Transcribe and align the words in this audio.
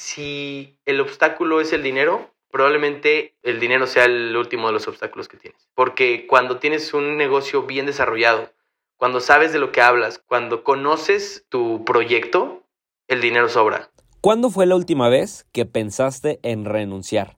si 0.00 0.78
el 0.86 0.98
obstáculo 0.98 1.60
es 1.60 1.74
el 1.74 1.82
dinero, 1.82 2.30
probablemente 2.50 3.36
el 3.42 3.60
dinero 3.60 3.86
sea 3.86 4.06
el 4.06 4.34
último 4.34 4.68
de 4.68 4.72
los 4.72 4.88
obstáculos 4.88 5.28
que 5.28 5.36
tienes. 5.36 5.68
Porque 5.74 6.26
cuando 6.26 6.58
tienes 6.58 6.94
un 6.94 7.18
negocio 7.18 7.64
bien 7.64 7.84
desarrollado, 7.84 8.50
cuando 8.96 9.20
sabes 9.20 9.52
de 9.52 9.58
lo 9.58 9.72
que 9.72 9.82
hablas, 9.82 10.18
cuando 10.18 10.64
conoces 10.64 11.44
tu 11.50 11.84
proyecto, 11.84 12.62
el 13.08 13.20
dinero 13.20 13.50
sobra. 13.50 13.90
¿Cuándo 14.22 14.48
fue 14.48 14.64
la 14.64 14.74
última 14.74 15.10
vez 15.10 15.46
que 15.52 15.66
pensaste 15.66 16.40
en 16.42 16.64
renunciar? 16.64 17.36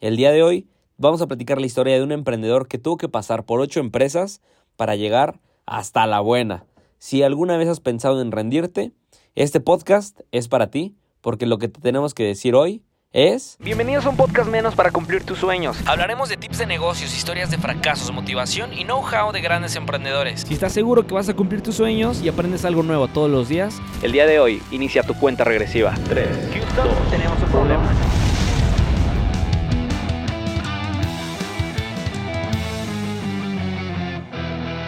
El 0.00 0.16
día 0.16 0.32
de 0.32 0.42
hoy 0.42 0.68
vamos 0.96 1.20
a 1.20 1.26
platicar 1.26 1.60
la 1.60 1.66
historia 1.66 1.96
de 1.96 2.02
un 2.02 2.12
emprendedor 2.12 2.66
que 2.66 2.78
tuvo 2.78 2.96
que 2.96 3.10
pasar 3.10 3.44
por 3.44 3.60
ocho 3.60 3.78
empresas 3.78 4.40
para 4.76 4.96
llegar 4.96 5.38
hasta 5.66 6.06
la 6.06 6.20
buena. 6.20 6.64
Si 6.98 7.22
alguna 7.22 7.58
vez 7.58 7.68
has 7.68 7.80
pensado 7.80 8.22
en 8.22 8.32
rendirte, 8.32 8.92
este 9.34 9.60
podcast 9.60 10.20
es 10.32 10.48
para 10.48 10.70
ti, 10.70 10.96
porque 11.20 11.46
lo 11.46 11.58
que 11.58 11.68
te 11.68 11.80
tenemos 11.80 12.14
que 12.14 12.24
decir 12.24 12.54
hoy 12.54 12.82
es... 13.12 13.56
Bienvenidos 13.58 14.06
a 14.06 14.10
un 14.10 14.16
podcast 14.16 14.48
menos 14.48 14.74
para 14.74 14.92
cumplir 14.92 15.24
tus 15.24 15.38
sueños. 15.38 15.76
Hablaremos 15.86 16.28
de 16.28 16.36
tips 16.36 16.58
de 16.58 16.66
negocios, 16.66 17.16
historias 17.16 17.50
de 17.50 17.58
fracasos, 17.58 18.12
motivación 18.12 18.72
y 18.72 18.84
know-how 18.84 19.32
de 19.32 19.40
grandes 19.40 19.74
emprendedores. 19.76 20.42
Si 20.46 20.54
estás 20.54 20.72
seguro 20.72 21.06
que 21.06 21.14
vas 21.14 21.28
a 21.28 21.34
cumplir 21.34 21.60
tus 21.60 21.74
sueños 21.74 22.22
y 22.22 22.28
aprendes 22.28 22.64
algo 22.64 22.82
nuevo 22.82 23.08
todos 23.08 23.30
los 23.30 23.48
días, 23.48 23.80
el 24.02 24.12
día 24.12 24.26
de 24.26 24.38
hoy 24.38 24.62
inicia 24.70 25.02
tu 25.02 25.14
cuenta 25.14 25.44
regresiva. 25.44 25.94
3. 26.08 26.28
Houston, 26.52 26.88
tenemos 27.10 27.42
un 27.42 27.48
problema. 27.48 27.90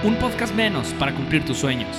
Un 0.04 0.16
podcast 0.16 0.54
menos 0.54 0.88
para 0.94 1.14
cumplir 1.14 1.44
tus 1.44 1.58
sueños. 1.58 1.96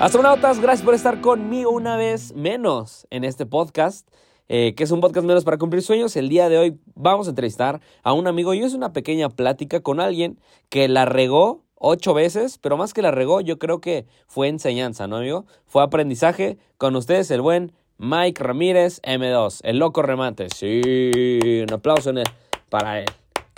Astronautas, 0.00 0.60
gracias 0.60 0.84
por 0.84 0.94
estar 0.94 1.20
conmigo 1.20 1.72
una 1.72 1.96
vez 1.96 2.32
menos 2.36 3.08
en 3.10 3.24
este 3.24 3.46
podcast. 3.46 4.08
Eh, 4.48 4.74
que 4.76 4.84
es 4.84 4.92
un 4.92 5.00
podcast 5.00 5.26
menos 5.26 5.44
para 5.44 5.58
cumplir 5.58 5.82
sueños. 5.82 6.14
El 6.14 6.28
día 6.28 6.48
de 6.48 6.56
hoy 6.56 6.78
vamos 6.94 7.26
a 7.26 7.30
entrevistar 7.30 7.80
a 8.04 8.12
un 8.12 8.28
amigo 8.28 8.54
y 8.54 8.60
es 8.60 8.74
una 8.74 8.92
pequeña 8.92 9.28
plática 9.28 9.80
con 9.80 9.98
alguien 9.98 10.38
que 10.68 10.86
la 10.86 11.04
regó 11.04 11.64
ocho 11.74 12.14
veces, 12.14 12.58
pero 12.58 12.76
más 12.76 12.94
que 12.94 13.02
la 13.02 13.10
regó, 13.10 13.40
yo 13.40 13.58
creo 13.58 13.80
que 13.80 14.06
fue 14.28 14.48
enseñanza, 14.48 15.08
¿no, 15.08 15.16
amigo? 15.16 15.46
Fue 15.66 15.82
aprendizaje. 15.82 16.58
Con 16.78 16.94
ustedes, 16.94 17.30
el 17.32 17.42
buen 17.42 17.72
Mike 17.98 18.42
Ramírez 18.42 19.02
M2, 19.02 19.60
el 19.64 19.78
loco 19.80 20.00
remate. 20.02 20.48
Sí, 20.54 21.60
un 21.60 21.72
aplauso 21.72 22.10
en 22.10 22.22
para 22.70 23.00
él. 23.00 23.06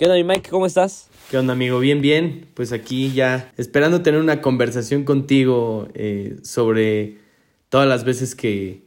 ¿Qué 0.01 0.05
onda, 0.05 0.15
mi 0.15 0.23
Mike? 0.23 0.49
¿Cómo 0.49 0.65
estás? 0.65 1.09
¿Qué 1.29 1.37
onda, 1.37 1.53
amigo? 1.53 1.77
Bien, 1.77 2.01
bien. 2.01 2.47
Pues 2.55 2.71
aquí 2.71 3.11
ya 3.11 3.51
esperando 3.55 4.01
tener 4.01 4.19
una 4.19 4.41
conversación 4.41 5.03
contigo 5.03 5.89
eh, 5.93 6.37
sobre 6.41 7.19
todas 7.69 7.87
las 7.87 8.03
veces 8.03 8.33
que 8.33 8.81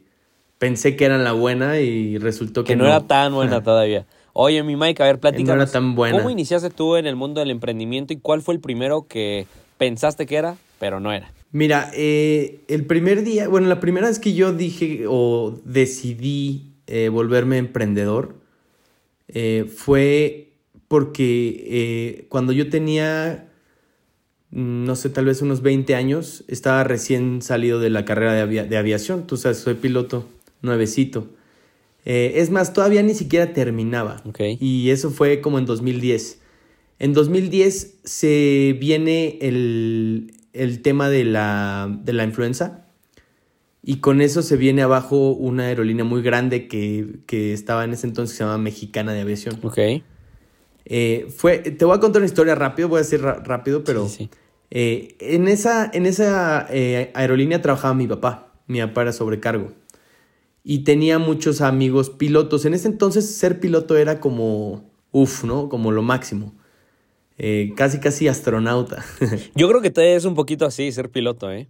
pensé 0.57 0.97
que 0.97 1.05
eran 1.05 1.23
la 1.23 1.31
buena 1.31 1.79
y 1.79 2.17
resultó 2.17 2.65
que, 2.65 2.73
que 2.73 2.75
no, 2.75 2.85
era 2.85 2.99
tan 2.99 3.33
buena 3.33 3.63
todavía. 3.63 4.05
Oye, 4.33 4.61
mi 4.63 4.75
Mike, 4.75 5.01
a 5.03 5.05
ver, 5.05 5.19
platícanos. 5.21 5.55
No 5.55 5.61
era 5.63 5.71
tan 5.71 5.95
buena. 5.95 6.17
¿Cómo 6.17 6.29
iniciaste 6.29 6.69
tú 6.69 6.97
en 6.97 7.05
el 7.05 7.15
mundo 7.15 7.39
del 7.39 7.49
emprendimiento 7.49 8.11
y 8.11 8.17
cuál 8.17 8.41
fue 8.41 8.53
el 8.53 8.59
primero 8.59 9.07
que 9.07 9.47
pensaste 9.77 10.25
que 10.25 10.35
era, 10.35 10.57
pero 10.79 10.99
no 10.99 11.13
era? 11.13 11.31
Mira, 11.53 11.91
eh, 11.93 12.59
el 12.67 12.85
primer 12.85 13.23
día, 13.23 13.47
bueno, 13.47 13.69
la 13.69 13.79
primera 13.79 14.09
vez 14.09 14.19
que 14.19 14.33
yo 14.33 14.51
dije 14.51 15.05
o 15.07 15.61
decidí 15.63 16.73
eh, 16.87 17.07
volverme 17.07 17.57
emprendedor 17.57 18.35
eh, 19.29 19.65
fue 19.73 20.44
porque 20.87 22.25
cuando 22.29 22.53
yo 22.53 22.69
tenía, 22.69 23.49
no 24.51 24.95
sé, 24.95 25.09
tal 25.09 25.25
vez 25.25 25.41
unos 25.41 25.61
20 25.61 25.95
años, 25.95 26.43
estaba 26.47 26.83
recién 26.83 27.41
salido 27.41 27.79
de 27.79 27.89
la 27.89 28.05
carrera 28.05 28.45
de, 28.45 28.63
de 28.67 28.77
aviación. 28.77 29.27
Tú 29.27 29.37
sabes, 29.37 29.57
soy 29.57 29.75
piloto 29.75 30.27
nuevecito. 30.61 31.29
Eh, 32.05 32.33
es 32.35 32.51
más, 32.51 32.71
todavía 32.71 33.01
ni 33.01 33.15
siquiera 33.15 33.51
terminaba. 33.51 34.23
Y 34.59 34.91
eso 34.91 35.09
fue 35.09 35.41
como 35.41 35.57
en 35.57 35.65
2010. 35.65 36.39
En 36.99 37.13
2010 37.13 37.99
se 38.03 38.77
viene 38.79 39.39
el, 39.41 40.31
tema 40.83 41.09
de 41.09 41.25
la, 41.25 41.99
de 42.03 42.13
la, 42.13 42.23
influenza. 42.23 42.85
Y 43.81 43.97
con 43.97 44.21
eso 44.21 44.43
se 44.43 44.55
viene 44.55 44.83
abajo 44.83 45.31
una 45.31 45.63
aerolínea 45.65 46.05
muy 46.05 46.21
grande 46.21 46.67
que, 46.67 47.53
estaba 47.53 47.83
en 47.83 47.93
ese 47.93 48.07
entonces 48.07 48.33
que 48.33 48.37
se 48.37 48.43
llama 48.43 48.59
Mexicana 48.59 49.11
de 49.13 49.21
Aviación. 49.21 49.59
Ok. 49.63 49.79
Eh, 50.85 51.27
fue, 51.35 51.59
te 51.59 51.83
voy 51.85 51.97
a 51.97 51.99
contar 51.99 52.21
una 52.21 52.27
historia 52.27 52.55
rápido, 52.55 52.87
voy 52.87 52.99
a 52.99 53.01
decir 53.01 53.21
rápido, 53.21 53.83
pero 53.83 54.07
eh, 54.71 55.15
en 55.19 55.47
esa, 55.47 55.89
en 55.91 56.05
esa 56.05 56.67
aerolínea 56.67 57.61
trabajaba 57.61 57.93
mi 57.93 58.07
papá. 58.07 58.53
Mi 58.67 58.79
papá 58.79 59.03
era 59.03 59.11
sobrecargo 59.11 59.71
y 60.67 60.79
tenía 60.79 61.19
muchos 61.19 61.61
amigos 61.61 62.09
pilotos. 62.09 62.65
En 62.65 62.73
ese 62.73 62.87
entonces 62.87 63.37
ser 63.37 63.59
piloto 63.59 63.95
era 63.97 64.19
como, 64.19 64.89
uff, 65.11 65.43
¿no? 65.43 65.69
Como 65.69 65.91
lo 65.91 66.01
máximo. 66.01 66.55
Eh, 67.37 67.71
casi, 67.77 67.99
casi 67.99 68.27
astronauta. 68.27 69.05
Yo 69.55 69.69
creo 69.69 69.81
que 69.81 69.91
todavía 69.91 70.15
es 70.15 70.25
un 70.25 70.33
poquito 70.33 70.65
así 70.65 70.91
ser 70.91 71.11
piloto, 71.11 71.51
¿eh? 71.51 71.69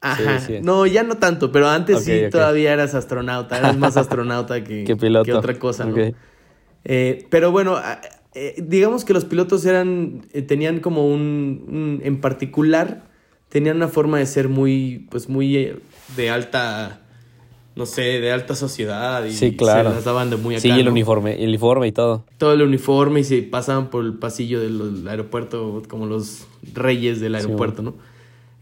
Ajá. 0.00 0.40
No, 0.62 0.86
ya 0.86 1.02
no 1.02 1.16
tanto, 1.16 1.50
pero 1.50 1.68
antes 1.68 2.04
sí 2.04 2.26
todavía 2.30 2.72
eras 2.72 2.94
astronauta. 2.94 3.58
Eras 3.58 3.76
más 3.76 3.96
astronauta 3.96 4.62
que, 4.62 4.84
que, 4.84 4.94
piloto. 4.94 5.24
que 5.24 5.32
otra 5.32 5.58
cosa, 5.58 5.84
¿no? 5.84 5.96
Eh, 6.86 7.26
pero 7.28 7.52
bueno, 7.52 7.76
eh, 8.34 8.54
digamos 8.58 9.04
que 9.04 9.12
los 9.12 9.26
pilotos 9.26 9.66
eran, 9.66 10.22
tenían 10.46 10.80
como 10.80 11.06
un, 11.06 12.00
en 12.02 12.20
particular, 12.20 13.10
tenían 13.50 13.76
una 13.76 13.88
forma 13.88 14.18
de 14.18 14.26
ser 14.26 14.48
muy, 14.48 15.06
pues 15.10 15.28
muy 15.28 15.74
de 16.16 16.30
alta 16.30 17.02
no 17.76 17.84
sé, 17.84 18.20
de 18.20 18.32
alta 18.32 18.54
sociedad 18.54 19.22
y 19.26 19.32
sí, 19.32 19.54
claro. 19.54 19.90
se 19.90 19.96
las 19.96 20.04
daban 20.04 20.30
de 20.30 20.36
muy 20.36 20.54
acá. 20.54 20.62
Sí, 20.62 20.70
el 20.70 20.88
uniforme, 20.88 21.34
el 21.42 21.50
uniforme 21.50 21.86
y 21.88 21.92
todo. 21.92 22.24
Todo 22.38 22.54
el 22.54 22.62
uniforme 22.62 23.20
y 23.20 23.24
se 23.24 23.42
pasaban 23.42 23.90
por 23.90 24.02
el 24.02 24.14
pasillo 24.14 24.60
del 24.60 25.06
aeropuerto 25.06 25.82
como 25.86 26.06
los 26.06 26.46
reyes 26.72 27.20
del 27.20 27.34
aeropuerto, 27.34 27.82
¿no? 27.82 27.94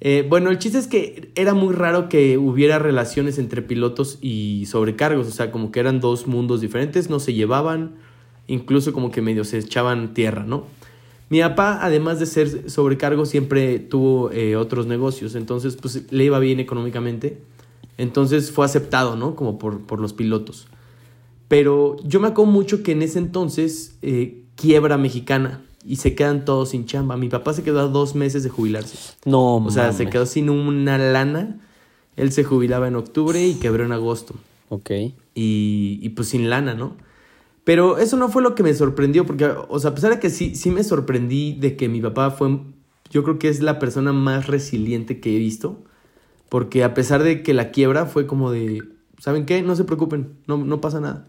Eh, 0.00 0.26
bueno, 0.28 0.50
el 0.50 0.58
chiste 0.58 0.78
es 0.78 0.88
que 0.88 1.30
era 1.36 1.54
muy 1.54 1.72
raro 1.72 2.08
que 2.08 2.36
hubiera 2.38 2.80
relaciones 2.80 3.38
entre 3.38 3.62
pilotos 3.62 4.18
y 4.20 4.66
sobrecargos, 4.66 5.28
o 5.28 5.30
sea, 5.30 5.52
como 5.52 5.70
que 5.70 5.78
eran 5.78 6.00
dos 6.00 6.26
mundos 6.26 6.60
diferentes, 6.60 7.08
no 7.08 7.20
se 7.20 7.34
llevaban, 7.34 7.94
incluso 8.46 8.92
como 8.92 9.10
que 9.10 9.22
medio 9.22 9.44
se 9.44 9.58
echaban 9.58 10.14
tierra, 10.14 10.44
¿no? 10.44 10.64
Mi 11.30 11.40
papá, 11.40 11.78
además 11.82 12.20
de 12.20 12.26
ser 12.26 12.70
sobrecargo, 12.70 13.26
siempre 13.26 13.78
tuvo 13.78 14.30
eh, 14.30 14.56
otros 14.56 14.86
negocios, 14.86 15.34
entonces 15.34 15.76
pues 15.76 16.12
le 16.12 16.24
iba 16.24 16.38
bien 16.38 16.60
económicamente 16.60 17.38
entonces 17.98 18.50
fue 18.50 18.64
aceptado, 18.64 19.16
¿no? 19.16 19.36
Como 19.36 19.58
por, 19.58 20.00
los 20.00 20.12
pilotos. 20.12 20.66
Pero 21.48 21.96
yo 22.04 22.20
me 22.20 22.28
acuerdo 22.28 22.50
mucho 22.50 22.82
que 22.82 22.92
en 22.92 23.02
ese 23.02 23.18
entonces 23.18 23.96
eh, 24.02 24.42
quiebra 24.56 24.96
mexicana 24.96 25.62
y 25.84 25.96
se 25.96 26.14
quedan 26.14 26.44
todos 26.44 26.70
sin 26.70 26.86
chamba. 26.86 27.16
Mi 27.16 27.28
papá 27.28 27.52
se 27.52 27.62
quedó 27.62 27.80
a 27.80 27.88
dos 27.88 28.14
meses 28.14 28.42
de 28.42 28.50
jubilarse. 28.50 29.14
No, 29.24 29.56
O 29.56 29.70
sea, 29.70 29.92
se 29.92 30.08
quedó 30.08 30.26
sin 30.26 30.50
una 30.50 30.98
lana. 30.98 31.60
Él 32.16 32.32
se 32.32 32.44
jubilaba 32.44 32.88
en 32.88 32.96
octubre 32.96 33.44
y 33.46 33.54
quebró 33.54 33.84
en 33.84 33.92
agosto. 33.92 34.34
Ok. 34.70 34.90
Y, 35.34 35.98
y 36.02 36.08
pues 36.10 36.28
sin 36.28 36.48
lana, 36.48 36.74
¿no? 36.74 36.96
Pero 37.64 37.98
eso 37.98 38.16
no 38.16 38.28
fue 38.28 38.42
lo 38.42 38.54
que 38.54 38.62
me 38.62 38.74
sorprendió, 38.74 39.24
porque, 39.24 39.46
o 39.46 39.78
sea, 39.78 39.90
a 39.90 39.94
pesar 39.94 40.12
de 40.12 40.20
que 40.20 40.30
sí, 40.30 40.54
sí 40.54 40.70
me 40.70 40.84
sorprendí 40.84 41.54
de 41.54 41.76
que 41.76 41.88
mi 41.88 42.00
papá 42.00 42.30
fue, 42.30 42.60
yo 43.10 43.24
creo 43.24 43.38
que 43.38 43.48
es 43.48 43.62
la 43.62 43.78
persona 43.78 44.12
más 44.12 44.46
resiliente 44.46 45.20
que 45.20 45.34
he 45.34 45.38
visto. 45.38 45.82
Porque 46.50 46.84
a 46.84 46.94
pesar 46.94 47.22
de 47.22 47.42
que 47.42 47.54
la 47.54 47.70
quiebra 47.70 48.06
fue 48.06 48.26
como 48.26 48.52
de, 48.52 48.84
¿saben 49.18 49.46
qué? 49.46 49.62
No 49.62 49.74
se 49.76 49.84
preocupen, 49.84 50.34
no, 50.46 50.58
no 50.58 50.80
pasa 50.80 51.00
nada. 51.00 51.26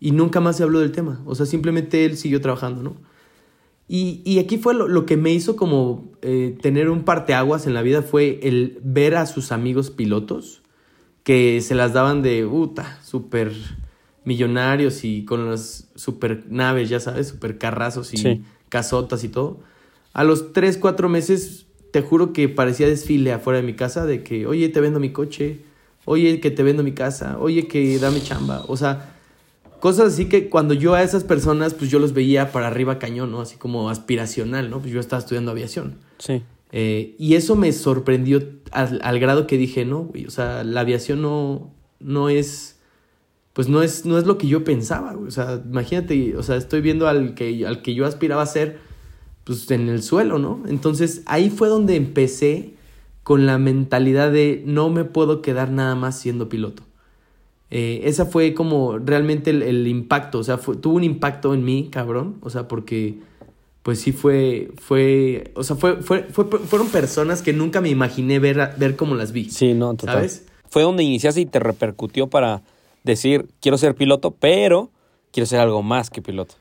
Y 0.00 0.12
nunca 0.12 0.40
más 0.40 0.56
se 0.56 0.62
habló 0.62 0.78
del 0.80 0.92
tema. 0.92 1.20
O 1.26 1.34
sea, 1.34 1.44
simplemente 1.44 2.04
él 2.04 2.16
siguió 2.16 2.40
trabajando, 2.40 2.82
¿no? 2.82 2.96
Y, 3.86 4.22
y 4.24 4.38
aquí 4.38 4.56
fue 4.56 4.72
lo, 4.74 5.06
que 5.06 5.16
me 5.16 5.32
hizo 5.32 5.56
como 5.56 6.12
eh, 6.22 6.56
tener 6.62 6.88
un 6.88 7.04
parteaguas 7.04 7.66
en 7.66 7.74
la 7.74 7.82
vida 7.82 8.00
fue 8.00 8.40
el 8.42 8.78
ver 8.82 9.14
a 9.16 9.26
sus 9.26 9.52
amigos 9.52 9.90
pilotos 9.90 10.62
que 11.22 11.60
se 11.60 11.74
las 11.74 11.92
daban 11.92 12.22
de, 12.22 12.46
puta, 12.46 12.98
súper 13.02 13.52
millonarios 14.24 15.04
y 15.04 15.24
con 15.24 15.50
las 15.50 15.88
super 15.94 16.44
naves, 16.48 16.88
ya 16.88 17.00
sabes, 17.00 17.28
super 17.28 17.58
carrazos 17.58 18.12
y 18.14 18.42
casotas 18.68 19.24
y 19.24 19.28
todo. 19.28 19.60
A 20.12 20.24
los 20.24 20.52
3, 20.52 20.78
4 20.78 21.08
meses 21.08 21.66
te 21.90 22.02
juro 22.02 22.32
que 22.32 22.48
parecía 22.48 22.88
desfile 22.88 23.32
afuera 23.32 23.60
de 23.60 23.66
mi 23.66 23.74
casa 23.74 24.06
de 24.06 24.22
que, 24.22 24.46
oye, 24.46 24.68
te 24.68 24.80
vendo 24.80 24.98
mi 25.00 25.10
coche, 25.10 25.60
oye, 26.04 26.40
que 26.40 26.50
te 26.50 26.62
vendo 26.62 26.82
mi 26.82 26.92
casa, 26.92 27.38
oye, 27.38 27.68
que 27.68 27.98
dame 27.98 28.20
chamba. 28.20 28.64
O 28.68 28.76
sea, 28.76 29.14
cosas 29.80 30.14
así 30.14 30.26
que 30.26 30.48
cuando 30.48 30.74
yo 30.74 30.94
a 30.94 31.02
esas 31.02 31.24
personas, 31.24 31.74
pues 31.74 31.90
yo 31.90 31.98
los 31.98 32.12
veía 32.12 32.52
para 32.52 32.66
arriba 32.66 32.98
cañón, 32.98 33.30
¿no? 33.30 33.40
Así 33.40 33.56
como 33.56 33.90
aspiracional, 33.90 34.70
¿no? 34.70 34.80
Pues 34.80 34.92
yo 34.92 35.00
estaba 35.00 35.20
estudiando 35.20 35.50
aviación. 35.50 35.98
Sí. 36.18 36.42
Eh, 36.72 37.14
y 37.18 37.34
eso 37.34 37.54
me 37.54 37.72
sorprendió 37.72 38.42
al, 38.72 39.20
grado 39.20 39.46
que 39.46 39.56
dije, 39.56 39.84
no, 39.84 40.00
güey, 40.00 40.26
o 40.26 40.30
sea, 40.30 40.64
la 40.64 40.80
aviación 40.80 41.22
no, 41.22 41.72
no 42.00 42.28
es, 42.28 42.73
pues 43.54 43.68
no 43.68 43.82
es, 43.82 44.04
no 44.04 44.18
es 44.18 44.24
lo 44.26 44.36
que 44.36 44.46
yo 44.46 44.62
pensaba, 44.64 45.14
güey. 45.14 45.28
O 45.28 45.30
sea, 45.30 45.62
imagínate, 45.64 46.36
o 46.36 46.42
sea, 46.42 46.56
estoy 46.56 46.82
viendo 46.82 47.08
al 47.08 47.34
que, 47.34 47.66
al 47.66 47.80
que 47.80 47.94
yo 47.94 48.04
aspiraba 48.04 48.42
a 48.42 48.46
ser 48.46 48.78
pues 49.44 49.70
en 49.70 49.88
el 49.88 50.02
suelo, 50.02 50.38
¿no? 50.38 50.62
Entonces 50.68 51.22
ahí 51.26 51.48
fue 51.50 51.68
donde 51.68 51.96
empecé 51.96 52.74
con 53.22 53.46
la 53.46 53.56
mentalidad 53.58 54.30
de 54.30 54.62
no 54.66 54.90
me 54.90 55.04
puedo 55.04 55.40
quedar 55.40 55.70
nada 55.70 55.94
más 55.94 56.18
siendo 56.18 56.48
piloto. 56.50 56.82
Eh, 57.70 58.02
esa 58.04 58.26
fue 58.26 58.54
como 58.54 58.98
realmente 58.98 59.50
el, 59.50 59.62
el 59.62 59.86
impacto, 59.88 60.38
o 60.38 60.44
sea, 60.44 60.58
fue- 60.58 60.76
tuvo 60.76 60.96
un 60.96 61.04
impacto 61.04 61.54
en 61.54 61.64
mí, 61.64 61.88
cabrón, 61.90 62.36
o 62.42 62.50
sea, 62.50 62.68
porque 62.68 63.16
pues 63.82 63.98
sí 64.00 64.12
fue, 64.12 64.70
fue, 64.76 65.52
o 65.54 65.62
sea, 65.64 65.76
fue, 65.76 65.96
fue, 65.96 66.22
fue- 66.30 66.46
fueron 66.46 66.88
personas 66.88 67.42
que 67.42 67.52
nunca 67.52 67.80
me 67.80 67.88
imaginé 67.90 68.38
ver, 68.38 68.70
ver 68.78 68.96
como 68.96 69.14
las 69.14 69.32
vi. 69.32 69.50
Sí, 69.50 69.74
no, 69.74 69.94
total. 69.94 70.16
¿Sabes? 70.16 70.46
Fue 70.70 70.82
donde 70.82 71.02
iniciaste 71.04 71.40
y 71.40 71.46
te 71.46 71.58
repercutió 71.58 72.28
para 72.28 72.62
decir, 73.04 73.46
quiero 73.60 73.78
ser 73.78 73.94
piloto, 73.94 74.32
pero 74.32 74.90
quiero 75.30 75.46
ser 75.46 75.60
algo 75.60 75.82
más 75.82 76.10
que 76.10 76.20
piloto. 76.22 76.54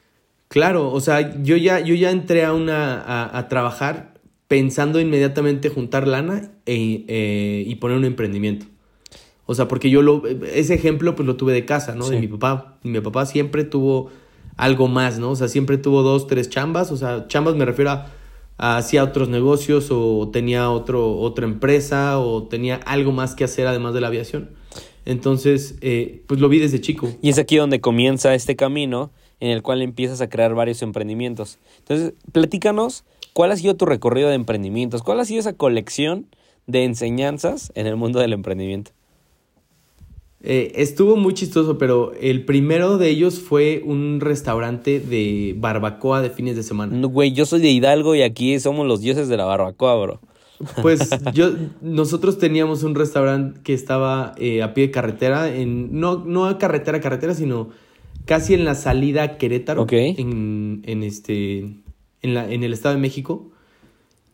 Claro, 0.49 0.91
o 0.91 1.01
sea, 1.01 1.41
yo 1.41 1.57
ya, 1.57 1.79
yo 1.79 1.95
ya 1.95 2.11
entré 2.11 2.45
a 2.45 2.53
una, 2.53 3.01
a, 3.01 3.37
a 3.37 3.47
trabajar 3.47 4.13
pensando 4.47 4.99
inmediatamente 4.99 5.69
juntar 5.69 6.07
lana 6.07 6.51
e- 6.67 7.05
eh, 7.07 7.63
y 7.65 7.75
poner 7.75 7.97
un 7.97 8.05
emprendimiento. 8.05 8.67
O 9.45 9.55
sea, 9.55 9.67
porque 9.67 9.89
yo 9.89 10.01
lo, 10.01 10.23
ese 10.27 10.75
ejemplo 10.75 11.15
pues 11.15 11.25
lo 11.25 11.35
tuve 11.37 11.53
de 11.53 11.65
casa, 11.65 11.95
¿no? 11.95 12.05
Sí. 12.05 12.11
De 12.13 12.19
mi 12.19 12.27
papá. 12.27 12.77
Mi 12.83 12.99
papá 13.01 13.25
siempre 13.25 13.63
tuvo 13.63 14.09
algo 14.55 14.87
más, 14.87 15.17
¿no? 15.17 15.31
O 15.31 15.35
sea, 15.35 15.47
siempre 15.47 15.77
tuvo 15.77 16.01
dos, 16.03 16.27
tres 16.27 16.49
chambas. 16.49 16.91
O 16.91 16.97
sea, 16.97 17.27
chambas 17.27 17.55
me 17.55 17.65
refiero 17.65 17.91
a, 17.91 18.05
a 18.57 18.77
hacía 18.77 19.03
otros 19.03 19.27
negocios 19.29 19.87
o 19.89 20.29
tenía 20.31 20.69
otro, 20.69 21.17
otra 21.17 21.45
empresa 21.45 22.19
o 22.19 22.43
tenía 22.43 22.75
algo 22.85 23.11
más 23.11 23.35
que 23.35 23.43
hacer 23.43 23.65
además 23.67 23.93
de 23.93 24.01
la 24.01 24.07
aviación. 24.07 24.51
Entonces, 25.05 25.75
eh, 25.81 26.21
pues 26.27 26.39
lo 26.39 26.49
vi 26.49 26.59
desde 26.59 26.79
chico. 26.79 27.11
Y 27.21 27.29
es 27.29 27.37
aquí 27.37 27.57
donde 27.57 27.81
comienza 27.81 28.33
este 28.35 28.55
camino 28.55 29.11
en 29.39 29.49
el 29.49 29.61
cual 29.61 29.81
empiezas 29.81 30.21
a 30.21 30.29
crear 30.29 30.55
varios 30.55 30.81
emprendimientos. 30.81 31.59
Entonces, 31.79 32.13
platícanos 32.31 33.03
cuál 33.33 33.51
ha 33.51 33.57
sido 33.57 33.75
tu 33.75 33.85
recorrido 33.85 34.29
de 34.29 34.35
emprendimientos, 34.35 35.03
cuál 35.03 35.19
ha 35.19 35.25
sido 35.25 35.41
esa 35.41 35.53
colección 35.53 36.27
de 36.67 36.85
enseñanzas 36.85 37.71
en 37.75 37.87
el 37.87 37.97
mundo 37.97 38.19
del 38.19 38.33
emprendimiento. 38.33 38.91
Eh, 40.45 40.73
estuvo 40.75 41.15
muy 41.15 41.33
chistoso, 41.33 41.77
pero 41.77 42.13
el 42.19 42.43
primero 42.43 42.97
de 42.97 43.09
ellos 43.09 43.39
fue 43.39 43.81
un 43.85 44.19
restaurante 44.19 44.99
de 44.99 45.55
barbacoa 45.57 46.21
de 46.21 46.29
fines 46.29 46.57
de 46.57 46.63
semana. 46.63 46.93
No, 46.95 47.07
Güey, 47.07 47.31
yo 47.31 47.45
soy 47.45 47.61
de 47.61 47.69
Hidalgo 47.69 48.13
y 48.13 48.23
aquí 48.23 48.59
somos 48.59 48.85
los 48.85 48.99
dioses 48.99 49.29
de 49.29 49.37
la 49.37 49.45
barbacoa, 49.45 49.95
bro. 49.95 50.19
Pues 50.81 51.09
yo, 51.33 51.51
nosotros 51.81 52.37
teníamos 52.37 52.83
un 52.83 52.95
restaurante 52.95 53.59
que 53.63 53.73
estaba 53.73 54.33
eh, 54.37 54.61
a 54.63 54.73
pie 54.73 54.87
de 54.87 54.91
carretera, 54.91 55.53
en, 55.53 55.99
no, 55.99 56.23
no 56.25 56.45
a 56.45 56.57
carretera 56.57 57.01
carretera, 57.01 57.33
sino 57.33 57.69
casi 58.25 58.53
en 58.53 58.65
la 58.65 58.75
salida 58.75 59.23
a 59.23 59.37
Querétaro, 59.37 59.85
en, 59.89 60.81
en 60.85 61.03
este, 61.03 61.59
en, 62.21 62.33
la, 62.33 62.51
en 62.51 62.63
el 62.63 62.73
Estado 62.73 62.95
de 62.95 63.01
México. 63.01 63.49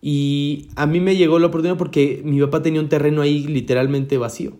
Y 0.02 0.70
a 0.76 0.86
mí 0.86 1.00
me 1.00 1.16
llegó 1.16 1.40
la 1.40 1.48
oportunidad 1.48 1.78
porque 1.78 2.22
mi 2.24 2.40
papá 2.40 2.62
tenía 2.62 2.80
un 2.80 2.90
terreno 2.90 3.22
ahí 3.22 3.46
literalmente 3.48 4.18
vacío. 4.18 4.54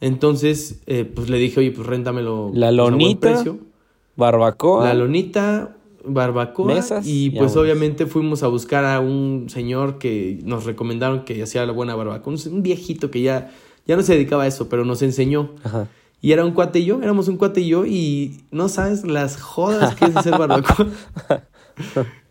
Entonces, 0.00 0.82
eh, 0.86 1.04
pues 1.04 1.30
le 1.30 1.38
dije, 1.38 1.60
oye, 1.60 1.70
pues 1.72 1.86
réntamelo. 1.86 2.50
La 2.54 2.68
pues, 2.68 2.78
a 2.78 2.82
buen 2.82 2.92
lonita, 2.92 3.32
precio. 3.32 3.58
Barbacoa. 4.16 4.84
La 4.84 4.94
lonita, 4.94 5.76
barbacoa. 6.04 6.74
Mesas 6.74 7.06
y 7.06 7.30
pues 7.30 7.56
obviamente 7.56 8.06
fuimos 8.06 8.42
a 8.42 8.48
buscar 8.48 8.84
a 8.84 9.00
un 9.00 9.46
señor 9.48 9.98
que 9.98 10.38
nos 10.44 10.64
recomendaron 10.64 11.24
que 11.24 11.42
hacía 11.42 11.64
la 11.66 11.72
buena 11.72 11.94
barbacoa. 11.94 12.34
Un, 12.50 12.62
viejito 12.62 13.10
que 13.10 13.22
ya, 13.22 13.50
ya 13.86 13.96
no 13.96 14.02
se 14.02 14.14
dedicaba 14.14 14.44
a 14.44 14.46
eso, 14.46 14.68
pero 14.68 14.84
nos 14.84 15.02
enseñó. 15.02 15.54
Ajá. 15.64 15.88
Y 16.22 16.32
era 16.32 16.44
un 16.44 16.52
cuate 16.52 16.80
y 16.80 16.84
yo, 16.84 17.02
éramos 17.02 17.28
un 17.28 17.36
cuate 17.38 17.62
y 17.62 17.68
yo, 17.68 17.86
y 17.86 18.42
no 18.50 18.68
sabes 18.68 19.04
las 19.04 19.40
jodas 19.40 19.94
que 19.94 20.04
es 20.04 20.16
hacer 20.16 20.32
barbacoa. 20.36 20.88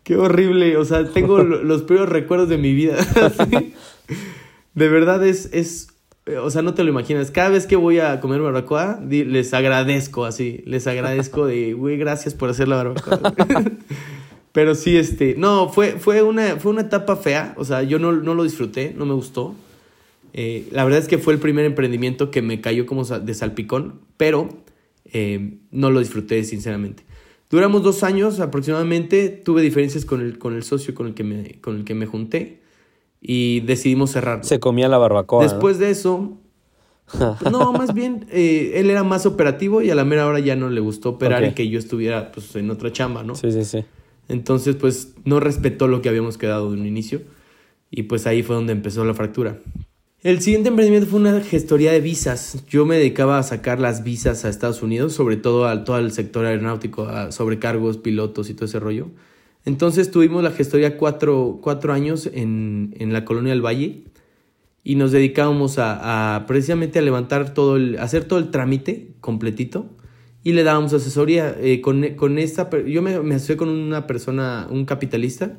Qué 0.04 0.16
horrible, 0.16 0.76
o 0.76 0.84
sea, 0.84 1.04
tengo 1.08 1.42
lo- 1.42 1.62
los 1.62 1.82
peores 1.82 2.08
recuerdos 2.08 2.48
de 2.48 2.58
mi 2.58 2.72
vida. 2.72 2.96
De 4.74 4.88
verdad 4.88 5.26
es, 5.26 5.50
es, 5.52 5.88
o 6.26 6.50
sea, 6.50 6.62
no 6.62 6.74
te 6.74 6.84
lo 6.84 6.90
imaginas. 6.90 7.30
Cada 7.30 7.50
vez 7.50 7.66
que 7.66 7.76
voy 7.76 7.98
a 7.98 8.20
comer 8.20 8.40
barbacoa, 8.40 9.00
les 9.08 9.54
agradezco 9.54 10.24
así, 10.24 10.62
les 10.66 10.86
agradezco 10.86 11.46
de, 11.46 11.72
güey, 11.72 11.96
gracias 11.96 12.34
por 12.34 12.50
hacer 12.50 12.68
la 12.68 12.76
barbacoa. 12.76 13.34
Pero 14.52 14.74
sí, 14.74 14.96
este, 14.96 15.36
no, 15.38 15.68
fue, 15.68 15.92
fue, 15.92 16.22
una, 16.22 16.56
fue 16.56 16.72
una 16.72 16.82
etapa 16.82 17.16
fea, 17.16 17.54
o 17.56 17.64
sea, 17.64 17.82
yo 17.82 17.98
no, 17.98 18.12
no 18.12 18.34
lo 18.34 18.42
disfruté, 18.42 18.94
no 18.96 19.06
me 19.06 19.14
gustó. 19.14 19.54
Eh, 20.32 20.68
la 20.72 20.84
verdad 20.84 21.00
es 21.00 21.08
que 21.08 21.18
fue 21.18 21.32
el 21.32 21.40
primer 21.40 21.64
emprendimiento 21.64 22.30
que 22.30 22.42
me 22.42 22.60
cayó 22.60 22.84
como 22.84 23.04
de 23.04 23.34
salpicón, 23.34 24.00
pero 24.16 24.48
eh, 25.12 25.58
no 25.70 25.90
lo 25.90 26.00
disfruté, 26.00 26.42
sinceramente. 26.44 27.04
Duramos 27.48 27.82
dos 27.82 28.02
años 28.02 28.40
aproximadamente, 28.40 29.28
tuve 29.28 29.62
diferencias 29.62 30.04
con 30.04 30.20
el, 30.20 30.38
con 30.38 30.54
el 30.54 30.62
socio 30.62 30.94
con 30.94 31.08
el, 31.08 31.14
que 31.14 31.24
me, 31.24 31.60
con 31.60 31.76
el 31.76 31.84
que 31.84 31.94
me 31.94 32.06
junté 32.06 32.59
y 33.20 33.60
decidimos 33.60 34.12
cerrarlo. 34.12 34.44
Se 34.44 34.60
comía 34.60 34.88
la 34.88 34.98
barbacoa. 34.98 35.44
¿no? 35.44 35.50
Después 35.50 35.78
de 35.78 35.90
eso, 35.90 36.38
no, 37.50 37.72
más 37.72 37.92
bien, 37.94 38.26
eh, 38.30 38.72
él 38.76 38.90
era 38.90 39.02
más 39.04 39.26
operativo 39.26 39.82
y 39.82 39.90
a 39.90 39.94
la 39.94 40.04
mera 40.04 40.26
hora 40.26 40.38
ya 40.38 40.56
no 40.56 40.70
le 40.70 40.80
gustó 40.80 41.10
operar 41.10 41.42
Ok. 41.42 41.50
y 41.50 41.54
que 41.54 41.68
yo 41.68 41.78
estuviera 41.78 42.32
pues, 42.32 42.54
en 42.56 42.70
otra 42.70 42.92
chamba, 42.92 43.22
¿no? 43.22 43.34
Sí, 43.34 43.52
sí, 43.52 43.64
sí. 43.64 43.84
Entonces, 44.28 44.76
pues 44.76 45.14
no 45.24 45.40
respetó 45.40 45.88
lo 45.88 46.02
que 46.02 46.08
habíamos 46.08 46.38
quedado 46.38 46.70
de 46.70 46.78
un 46.78 46.86
inicio 46.86 47.22
y 47.90 48.04
pues 48.04 48.26
ahí 48.26 48.42
fue 48.42 48.54
donde 48.54 48.72
empezó 48.72 49.04
la 49.04 49.14
fractura. 49.14 49.58
El 50.22 50.40
siguiente 50.40 50.68
emprendimiento 50.68 51.08
fue 51.08 51.18
una 51.18 51.40
gestoría 51.40 51.92
de 51.92 52.00
visas. 52.00 52.64
Yo 52.68 52.84
me 52.84 52.96
dedicaba 52.96 53.38
a 53.38 53.42
sacar 53.42 53.80
las 53.80 54.04
visas 54.04 54.44
a 54.44 54.50
Estados 54.50 54.82
Unidos, 54.82 55.14
sobre 55.14 55.38
todo 55.38 55.66
al 55.66 55.84
todo 55.84 55.98
el 55.98 56.12
sector 56.12 56.44
aeronáutico, 56.44 57.04
a 57.04 57.32
sobrecargos, 57.32 57.96
pilotos 57.96 58.50
y 58.50 58.54
todo 58.54 58.66
ese 58.66 58.78
rollo. 58.78 59.08
Entonces 59.64 60.10
tuvimos 60.10 60.42
la 60.42 60.50
gestoría 60.50 60.96
cuatro, 60.96 61.60
cuatro 61.62 61.92
años 61.92 62.28
en, 62.32 62.94
en 62.98 63.12
la 63.12 63.24
colonia 63.24 63.52
del 63.52 63.64
Valle 63.64 64.04
y 64.82 64.94
nos 64.94 65.12
dedicábamos 65.12 65.76
a, 65.78 66.44
precisamente 66.46 66.98
a 66.98 67.02
levantar 67.02 67.52
todo 67.52 67.76
el, 67.76 67.98
hacer 67.98 68.24
todo 68.24 68.38
el 68.38 68.50
trámite 68.50 69.12
completito 69.20 69.90
y 70.42 70.52
le 70.52 70.62
dábamos 70.62 70.94
asesoría 70.94 71.54
eh, 71.60 71.80
con, 71.82 72.14
con 72.14 72.38
esta, 72.38 72.70
yo 72.86 73.02
me, 73.02 73.20
me 73.20 73.34
asocié 73.34 73.56
con 73.56 73.68
una 73.68 74.06
persona, 74.06 74.66
un 74.70 74.86
capitalista, 74.86 75.58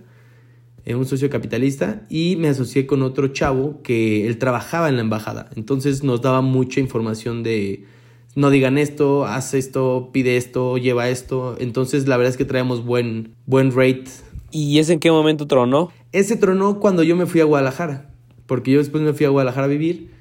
eh, 0.86 0.96
un 0.96 1.06
socio 1.06 1.30
capitalista 1.30 2.08
y 2.10 2.36
me 2.38 2.48
asocié 2.48 2.88
con 2.88 3.04
otro 3.04 3.28
chavo 3.28 3.84
que 3.84 4.26
él 4.26 4.40
trabajaba 4.40 4.90
en 4.90 4.96
la 4.96 5.02
embajada, 5.02 5.52
entonces 5.56 6.04
nos 6.04 6.22
daba 6.22 6.42
mucha 6.42 6.80
información 6.80 7.44
de 7.44 7.86
no 8.36 8.50
digan 8.50 8.78
esto, 8.78 9.26
haz 9.26 9.54
esto, 9.54 10.10
pide 10.14 10.38
esto, 10.38 10.78
lleva 10.78 11.10
esto, 11.10 11.56
entonces 11.60 12.08
la 12.08 12.18
verdad 12.18 12.32
es 12.32 12.38
que 12.38 12.46
traíamos 12.46 12.86
buen, 12.86 13.36
buen 13.46 13.72
rate 13.72 14.06
¿Y 14.52 14.80
ese 14.80 14.94
en 14.94 15.00
qué 15.00 15.12
momento 15.12 15.48
tronó? 15.48 15.92
ese 16.12 16.36
tronó 16.36 16.80
cuando 16.80 17.04
yo 17.04 17.16
me 17.16 17.26
fui 17.26 17.40
a 17.42 17.46
Guadalajara, 17.46 18.10
porque 18.46 18.72
yo 18.72 18.80
después 18.80 19.02
me 19.04 19.14
fui 19.14 19.26
a 19.26 19.30
Guadalajara 19.30 19.66
a 19.66 19.70
vivir 19.70 20.12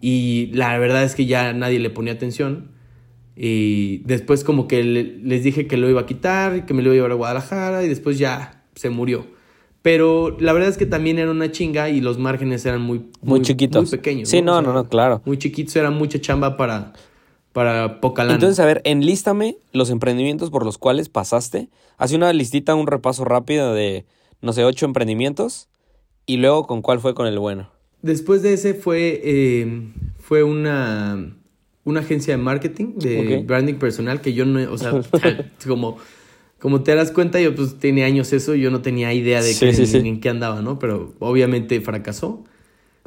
y 0.00 0.50
la 0.52 0.78
verdad 0.78 1.02
es 1.04 1.14
que 1.14 1.26
ya 1.26 1.52
nadie 1.52 1.78
le 1.80 1.90
ponía 1.90 2.12
atención. 2.12 2.70
Y 3.36 3.98
después 4.04 4.44
como 4.44 4.68
que 4.68 4.84
le- 4.84 5.16
les 5.18 5.42
dije 5.42 5.66
que 5.66 5.76
lo 5.76 5.88
iba 5.88 6.02
a 6.02 6.06
quitar, 6.06 6.66
que 6.66 6.74
me 6.74 6.82
lo 6.82 6.88
iba 6.88 6.92
a 6.92 6.96
llevar 6.96 7.12
a 7.12 7.14
Guadalajara 7.14 7.82
y 7.84 7.88
después 7.88 8.18
ya 8.18 8.64
se 8.74 8.90
murió. 8.90 9.26
Pero 9.82 10.36
la 10.40 10.52
verdad 10.52 10.68
es 10.68 10.76
que 10.76 10.84
también 10.86 11.18
era 11.18 11.30
una 11.30 11.50
chinga 11.50 11.88
y 11.88 12.00
los 12.02 12.18
márgenes 12.18 12.66
eran 12.66 12.82
muy, 12.82 13.06
Muy, 13.22 13.40
chiquitos. 13.40 13.82
Muy 13.82 13.90
pequeños. 13.98 14.28
Sí, 14.28 14.42
no, 14.42 14.60
no, 14.60 14.72
sea, 14.72 14.82
no, 14.82 14.88
claro. 14.88 15.22
Muy 15.24 15.38
chiquitos, 15.38 15.74
era 15.76 15.90
mucha 15.90 16.20
chamba 16.20 16.56
para, 16.58 16.92
para 17.52 18.00
poca 18.00 18.22
lana. 18.24 18.34
Entonces, 18.34 18.60
a 18.60 18.66
ver, 18.66 18.80
enlístame 18.84 19.56
los 19.72 19.90
emprendimientos 19.90 20.50
por 20.50 20.64
los 20.64 20.78
cuales 20.78 21.08
pasaste. 21.08 21.68
Haz 21.98 22.12
una 22.12 22.32
listita, 22.32 22.74
un 22.74 22.86
repaso 22.86 23.24
rápido 23.24 23.74
de, 23.74 24.04
no 24.40 24.52
sé, 24.52 24.64
ocho 24.64 24.86
emprendimientos. 24.86 25.68
Y 26.26 26.36
luego, 26.36 26.66
¿con 26.66 26.80
cuál 26.82 27.00
fue 27.00 27.14
con 27.14 27.26
el 27.26 27.38
bueno? 27.38 27.70
Después 28.02 28.42
de 28.42 28.52
ese 28.54 28.74
fue, 28.74 29.20
eh, 29.24 29.82
fue 30.20 30.42
una, 30.42 31.34
una 31.84 32.00
agencia 32.00 32.36
de 32.36 32.42
marketing, 32.42 32.94
de 32.96 33.42
branding 33.46 33.74
personal, 33.74 34.20
que 34.20 34.32
yo 34.32 34.46
no, 34.46 34.72
o 34.72 34.78
sea, 34.78 35.00
como, 35.66 35.98
como 36.58 36.82
te 36.82 36.94
das 36.94 37.10
cuenta, 37.10 37.40
yo 37.40 37.54
pues 37.54 37.78
tenía 37.78 38.06
años 38.06 38.32
eso, 38.32 38.54
yo 38.54 38.70
no 38.70 38.80
tenía 38.80 39.12
idea 39.12 39.42
de 39.42 39.52
Sí, 39.52 39.66
qué- 39.66 39.74
sí, 39.74 39.86
sí. 39.86 39.96
en 39.98 40.20
qué 40.20 40.28
andaba, 40.30 40.62
¿no? 40.62 40.78
Pero 40.78 41.14
obviamente 41.18 41.80
fracasó. 41.80 42.44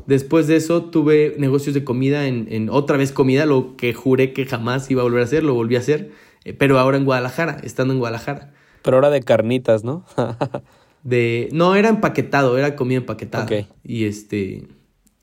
Después 0.06 0.48
de 0.48 0.56
eso 0.58 0.86
tuve 0.86 1.36
negocios 1.38 1.74
de 1.74 1.84
comida, 1.84 2.28
en, 2.28 2.48
en 2.50 2.70
otra 2.70 2.98
vez 2.98 3.12
comida, 3.12 3.46
lo 3.46 3.76
que 3.78 3.94
juré 3.94 4.34
que 4.34 4.46
jamás 4.46 4.90
iba 4.92 5.02
a 5.02 5.04
volver 5.04 5.22
a 5.22 5.26
hacer, 5.26 5.44
lo 5.44 5.54
volví 5.54 5.76
a 5.76 5.80
hacer, 5.80 6.12
eh, 6.44 6.54
pero 6.54 6.78
ahora 6.80 6.98
en 6.98 7.06
Guadalajara, 7.06 7.58
estando 7.64 7.94
en 7.94 8.00
Guadalajara. 8.00 8.54
Pero 8.82 8.98
ahora 8.98 9.10
de 9.10 9.22
carnitas, 9.22 9.84
¿no? 9.84 10.06
De, 11.04 11.50
no, 11.52 11.76
era 11.76 11.90
empaquetado, 11.90 12.58
era 12.58 12.78
comida 12.78 13.00
empaquetada. 13.00 13.44
Ok. 13.44 13.68
Y 13.84 14.06
este. 14.06 14.68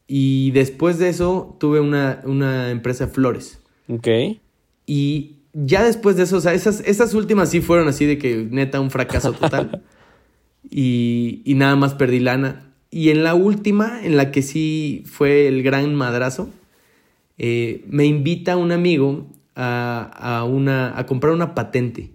Y 0.06 0.50
después 0.50 0.98
de 0.98 1.08
eso 1.08 1.56
tuve 1.58 1.80
una, 1.80 2.20
una 2.24 2.70
empresa 2.70 3.06
de 3.06 3.12
flores. 3.12 3.60
ok. 3.88 4.08
Y 4.84 5.36
ya 5.52 5.82
después 5.84 6.16
de 6.16 6.24
eso, 6.24 6.36
o 6.36 6.40
sea, 6.40 6.52
esas, 6.52 6.80
esas 6.80 7.14
últimas 7.14 7.48
sí 7.48 7.60
fueron 7.60 7.88
así 7.88 8.04
de 8.04 8.18
que 8.18 8.46
neta 8.50 8.80
un 8.80 8.90
fracaso 8.90 9.32
total. 9.32 9.82
y, 10.70 11.40
y 11.44 11.54
nada 11.54 11.76
más 11.76 11.94
perdí 11.94 12.20
lana. 12.20 12.69
Y 12.90 13.10
en 13.10 13.22
la 13.22 13.34
última, 13.34 14.00
en 14.04 14.16
la 14.16 14.30
que 14.32 14.42
sí 14.42 15.04
fue 15.06 15.46
el 15.46 15.62
gran 15.62 15.94
madrazo, 15.94 16.50
eh, 17.38 17.84
me 17.88 18.04
invita 18.06 18.56
un 18.56 18.72
amigo 18.72 19.26
a, 19.54 20.10
a, 20.38 20.44
una, 20.44 20.98
a 20.98 21.06
comprar 21.06 21.32
una 21.32 21.54
patente. 21.54 22.10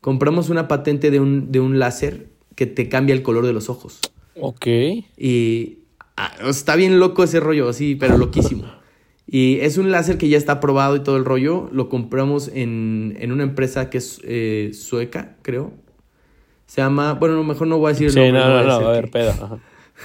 Compramos 0.00 0.48
una 0.48 0.68
patente 0.68 1.10
de 1.10 1.20
un, 1.20 1.52
de 1.52 1.60
un 1.60 1.78
láser 1.78 2.28
que 2.54 2.66
te 2.66 2.88
cambia 2.88 3.14
el 3.14 3.22
color 3.22 3.46
de 3.46 3.52
los 3.52 3.68
ojos. 3.68 4.00
Ok. 4.40 4.66
Y 5.18 5.78
ah, 6.16 6.32
está 6.48 6.76
bien 6.76 6.98
loco 6.98 7.22
ese 7.22 7.38
rollo, 7.40 7.68
así, 7.68 7.94
pero 7.94 8.16
loquísimo. 8.16 8.64
Y 9.26 9.56
es 9.60 9.76
un 9.78 9.90
láser 9.90 10.16
que 10.18 10.28
ya 10.28 10.38
está 10.38 10.52
aprobado 10.52 10.96
y 10.96 11.00
todo 11.00 11.16
el 11.18 11.24
rollo. 11.24 11.68
Lo 11.72 11.88
compramos 11.88 12.48
en, 12.52 13.16
en 13.20 13.30
una 13.32 13.42
empresa 13.42 13.90
que 13.90 13.98
es 13.98 14.20
eh, 14.24 14.70
sueca, 14.72 15.36
creo. 15.42 15.72
Se 16.66 16.80
llama, 16.80 17.12
bueno, 17.14 17.34
a 17.34 17.38
lo 17.38 17.44
mejor 17.44 17.66
no 17.66 17.78
voy 17.78 17.90
a 17.90 17.92
decir 17.92 18.06
el 18.06 18.12
Sí, 18.14 18.18
nombre. 18.20 18.40
no, 18.40 18.54
vaya 18.54 18.66
no, 18.66 18.76
a 18.76 18.80
no, 18.80 18.88
a 18.88 18.92
ver, 18.92 19.04
que- 19.04 19.10
pedo. 19.10 19.30
ajá. 19.30 19.58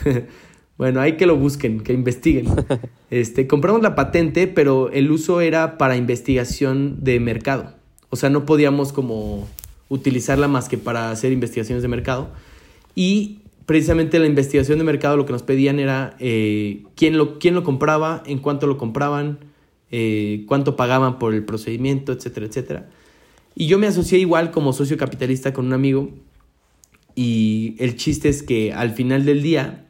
bueno, 0.78 1.02
hay 1.02 1.18
que 1.18 1.26
lo 1.26 1.38
busquen, 1.38 1.82
que 1.82 1.94
investiguen. 1.94 2.48
Este, 3.12 3.48
compramos 3.48 3.82
la 3.82 3.96
patente, 3.96 4.46
pero 4.48 4.92
el 4.92 5.10
uso 5.10 5.40
era 5.40 5.78
para 5.78 5.96
investigación 5.96 6.98
de 7.02 7.20
mercado. 7.22 7.76
O 8.10 8.18
sea, 8.18 8.30
no 8.30 8.46
podíamos 8.46 8.92
como 8.92 9.48
utilizarla 9.90 10.48
más 10.48 10.68
que 10.68 10.78
para 10.78 11.12
hacer 11.12 11.32
investigaciones 11.32 11.82
de 11.82 11.88
mercado. 11.88 12.32
Y 12.96 13.40
precisamente 13.66 14.20
la 14.20 14.26
investigación 14.26 14.80
de 14.80 14.84
mercado 14.84 15.18
lo 15.18 15.26
que 15.26 15.34
nos 15.34 15.44
pedían 15.44 15.80
era 15.80 16.16
eh, 16.20 16.84
quién, 16.96 17.18
lo, 17.18 17.40
quién 17.40 17.56
lo 17.56 17.64
compraba, 17.64 18.24
en 18.26 18.40
cuánto 18.40 18.68
lo 18.68 18.78
compraban, 18.78 19.40
eh, 19.92 20.44
cuánto 20.48 20.76
pagaban 20.76 21.20
por 21.20 21.34
el 21.34 21.46
procedimiento, 21.46 22.12
etcétera, 22.12 22.48
etcétera. 22.48 22.90
Y 23.56 23.68
yo 23.68 23.80
me 23.80 23.88
asocié 23.88 24.20
igual 24.20 24.52
como 24.52 24.74
socio 24.74 24.98
capitalista 24.98 25.54
con 25.54 25.68
un 25.68 25.74
amigo. 25.74 26.10
Y 27.16 27.76
el 27.80 27.96
chiste 27.96 28.28
es 28.28 28.44
que 28.44 28.74
al 28.74 28.92
final 28.92 29.26
del 29.26 29.42
día, 29.42 29.85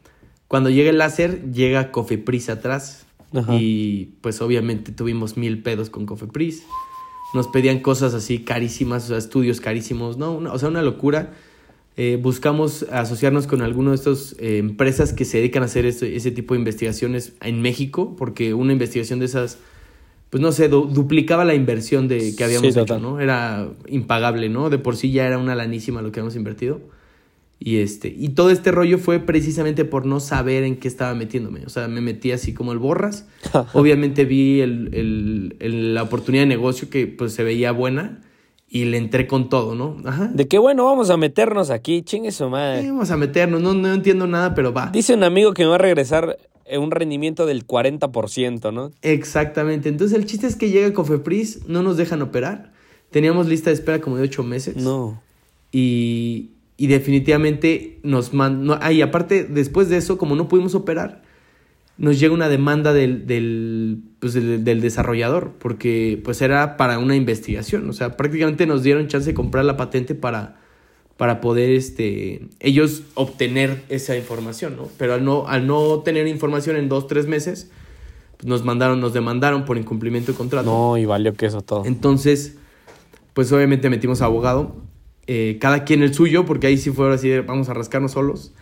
cuando 0.47 0.69
llega 0.69 0.89
el 0.89 0.97
láser, 0.97 1.51
llega 1.51 1.91
Cofepris 1.91 2.49
atrás. 2.49 3.05
Ajá. 3.33 3.55
Y 3.59 4.13
pues 4.21 4.41
obviamente 4.41 4.91
tuvimos 4.91 5.35
mil 5.37 5.61
pedos 5.61 5.89
con 5.89 6.05
Cofepris. 6.05 6.63
Nos 7.33 7.47
pedían 7.47 7.79
cosas 7.79 8.13
así 8.13 8.39
carísimas, 8.39 9.05
o 9.05 9.07
sea, 9.09 9.17
estudios 9.17 9.59
carísimos, 9.59 10.17
¿no? 10.17 10.31
Una- 10.33 10.53
o 10.53 10.59
sea, 10.59 10.69
una 10.69 10.81
locura. 10.81 11.33
Eh, 11.97 12.19
buscamos 12.21 12.83
asociarnos 12.91 13.47
con 13.47 13.61
alguna 13.61 13.89
de 13.91 13.95
estas 13.95 14.35
eh, 14.39 14.57
empresas 14.57 15.13
que 15.13 15.25
se 15.25 15.37
dedican 15.37 15.63
a 15.63 15.65
hacer 15.65 15.85
ese, 15.85 16.15
ese 16.15 16.31
tipo 16.31 16.53
de 16.53 16.59
investigaciones 16.59 17.33
en 17.41 17.61
México, 17.61 18.15
porque 18.17 18.53
una 18.53 18.73
investigación 18.73 19.19
de 19.19 19.25
esas, 19.25 19.57
pues 20.29 20.41
no 20.41 20.51
sé, 20.51 20.67
du- 20.69 20.85
duplicaba 20.87 21.45
la 21.45 21.55
inversión 21.55 22.07
de, 22.07 22.35
que 22.35 22.43
habíamos 22.43 22.63
Sí, 22.63 22.67
hecho, 22.79 22.81
total. 22.85 23.01
¿no? 23.01 23.19
Era 23.21 23.69
impagable, 23.87 24.49
¿no? 24.49 24.69
De 24.69 24.77
por 24.77 24.95
sí 24.97 25.11
ya 25.11 25.25
era 25.25 25.37
una 25.37 25.55
lanísima 25.55 26.01
lo 26.01 26.11
que 26.11 26.19
habíamos 26.19 26.35
invertido. 26.35 26.79
Y 27.57 27.77
este, 27.77 28.09
y 28.09 28.29
todo 28.29 28.49
este 28.51 28.71
rollo 28.71 28.97
fue 28.97 29.19
precisamente 29.19 29.85
por 29.85 30.05
no 30.05 30.19
saber 30.19 30.63
en 30.63 30.75
qué 30.75 30.87
estaba 30.87 31.13
metiéndome. 31.15 31.65
O 31.65 31.69
sea, 31.69 31.87
me 31.87 32.01
metí 32.01 32.31
así 32.31 32.53
como 32.53 32.73
el 32.73 32.79
borras. 32.79 33.27
Obviamente 33.73 34.25
vi 34.25 34.59
el, 34.61 34.89
el- 34.93 35.55
el- 35.59 35.93
la 35.95 36.03
oportunidad 36.03 36.43
de 36.43 36.47
negocio 36.47 36.89
que 36.89 37.07
pues 37.07 37.33
se 37.33 37.43
veía 37.43 37.71
buena 37.71 38.21
y 38.67 38.85
le 38.85 38.97
entré 38.97 39.25
con 39.25 39.47
todo, 39.49 39.73
¿no? 39.73 39.97
Ajá. 40.05 40.27
De 40.33 40.47
qué 40.47 40.57
bueno, 40.57 40.83
vamos 40.85 41.09
a 41.09 41.17
meternos 41.17 41.69
aquí, 41.69 42.01
chingue 42.01 42.31
su 42.31 42.49
madre. 42.49 42.87
vamos 42.91 43.09
a 43.09 43.15
meternos, 43.17 43.61
no, 43.61 43.73
no 43.73 43.93
entiendo 43.93 44.27
nada, 44.27 44.53
pero 44.53 44.73
va. 44.73 44.89
Dice 44.91 45.13
un 45.13 45.23
amigo 45.23 45.53
que 45.53 45.63
me 45.63 45.69
va 45.69 45.75
a 45.75 45.79
regresar 45.79 46.37
eh, 46.65 46.77
un 46.77 46.91
rendimiento 46.91 47.45
del 47.45 47.65
40%, 47.65 48.73
¿no? 48.73 48.91
Exactamente. 49.01 49.87
Entonces 49.87 50.17
el 50.17 50.25
chiste 50.25 50.45
es 50.47 50.57
que 50.57 50.71
llega 50.71 50.91
Cofepris, 50.93 51.67
no 51.69 51.83
nos 51.83 51.95
dejan 51.95 52.21
operar. 52.21 52.73
Teníamos 53.11 53.47
lista 53.47 53.69
de 53.69 53.75
espera 53.75 54.01
como 54.01 54.17
de 54.17 54.23
ocho 54.23 54.43
meses. 54.43 54.75
No. 54.75 55.21
Y, 55.71 56.49
y 56.77 56.87
definitivamente 56.87 57.99
nos 58.03 58.33
mandan... 58.33 58.79
ah, 58.81 58.91
y 58.91 59.01
aparte, 59.01 59.43
después 59.43 59.89
de 59.89 59.97
eso, 59.97 60.17
como 60.17 60.35
no 60.35 60.47
pudimos 60.47 60.75
operar, 60.75 61.23
nos 61.97 62.19
llega 62.19 62.33
una 62.33 62.49
demanda 62.49 62.91
del, 62.91 63.25
del, 63.25 63.99
pues, 64.19 64.33
del, 64.33 64.65
del 64.65 64.81
desarrollador, 64.81 65.53
porque 65.59 66.21
pues 66.23 66.41
era 66.41 66.75
para 66.75 66.99
una 66.99 67.15
investigación. 67.15 67.89
O 67.89 67.93
sea, 67.93 68.17
prácticamente 68.17 68.67
nos 68.67 68.83
dieron 68.83 69.07
chance 69.07 69.29
de 69.29 69.33
comprar 69.33 69.63
la 69.63 69.77
patente 69.77 70.15
para, 70.15 70.59
para 71.15 71.39
poder 71.39 71.69
este, 71.69 72.49
ellos 72.59 73.03
obtener 73.13 73.83
esa 73.87 74.17
información, 74.17 74.75
¿no? 74.75 74.89
Pero 74.97 75.13
al 75.13 75.23
no, 75.23 75.47
al 75.47 75.67
no 75.67 75.99
tener 75.99 76.27
información 76.27 76.75
en 76.75 76.89
dos, 76.89 77.07
tres 77.07 77.27
meses, 77.27 77.71
pues, 78.35 78.47
nos 78.47 78.65
mandaron, 78.65 78.99
nos 78.99 79.13
demandaron 79.13 79.63
por 79.63 79.77
incumplimiento 79.77 80.33
de 80.33 80.37
contrato. 80.37 80.69
No, 80.69 80.97
y 80.97 81.05
valió 81.05 81.33
que 81.33 81.45
eso 81.45 81.61
todo. 81.61 81.85
Entonces, 81.85 82.57
pues 83.33 83.49
obviamente 83.53 83.89
metimos 83.89 84.21
a 84.21 84.25
abogado, 84.25 84.75
eh, 85.27 85.57
cada 85.59 85.83
quien 85.83 86.03
el 86.03 86.13
suyo, 86.13 86.45
porque 86.45 86.67
ahí 86.67 86.77
sí 86.77 86.91
fue 86.91 87.13
así 87.13 87.29
de 87.29 87.41
vamos 87.41 87.69
a 87.69 87.73
rascarnos 87.73 88.11
solos. 88.11 88.53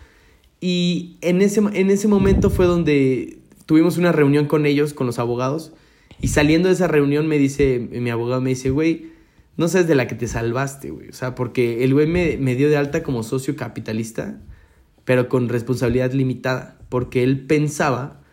Y 0.60 1.18
en 1.20 1.42
ese, 1.42 1.60
en 1.60 1.90
ese 1.90 2.08
momento 2.08 2.50
fue 2.50 2.66
donde 2.66 3.38
tuvimos 3.66 3.98
una 3.98 4.12
reunión 4.12 4.46
con 4.46 4.66
ellos, 4.66 4.94
con 4.94 5.06
los 5.06 5.18
abogados, 5.18 5.72
y 6.20 6.28
saliendo 6.28 6.68
de 6.68 6.74
esa 6.74 6.88
reunión 6.88 7.26
me 7.26 7.38
dice, 7.38 7.78
mi 7.78 8.10
abogado 8.10 8.40
me 8.40 8.50
dice, 8.50 8.70
güey, 8.70 9.12
no 9.56 9.68
sabes 9.68 9.86
de 9.86 9.94
la 9.94 10.06
que 10.06 10.14
te 10.14 10.26
salvaste, 10.26 10.90
güey. 10.90 11.08
O 11.08 11.12
sea, 11.12 11.34
porque 11.34 11.84
el 11.84 11.92
güey 11.92 12.06
me, 12.06 12.36
me 12.38 12.54
dio 12.54 12.68
de 12.68 12.76
alta 12.76 13.02
como 13.02 13.22
socio 13.22 13.56
capitalista, 13.56 14.40
pero 15.04 15.28
con 15.28 15.48
responsabilidad 15.48 16.12
limitada, 16.12 16.78
porque 16.88 17.22
él 17.22 17.46
pensaba 17.46 18.23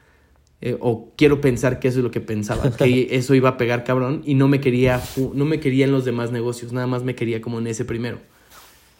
eh, 0.61 0.77
o 0.79 1.11
quiero 1.17 1.41
pensar 1.41 1.79
que 1.79 1.87
eso 1.87 1.99
es 1.99 2.03
lo 2.03 2.11
que 2.11 2.21
pensaba, 2.21 2.71
que 2.71 3.07
eso 3.15 3.33
iba 3.33 3.49
a 3.49 3.57
pegar 3.57 3.83
cabrón 3.83 4.21
y 4.25 4.35
no 4.35 4.47
me 4.47 4.61
quería 4.61 5.01
no 5.33 5.45
me 5.45 5.59
quería 5.59 5.85
en 5.85 5.91
los 5.91 6.05
demás 6.05 6.31
negocios, 6.31 6.71
nada 6.71 6.87
más 6.87 7.03
me 7.03 7.15
quería 7.15 7.41
como 7.41 7.59
en 7.59 7.67
ese 7.67 7.83
primero. 7.85 8.19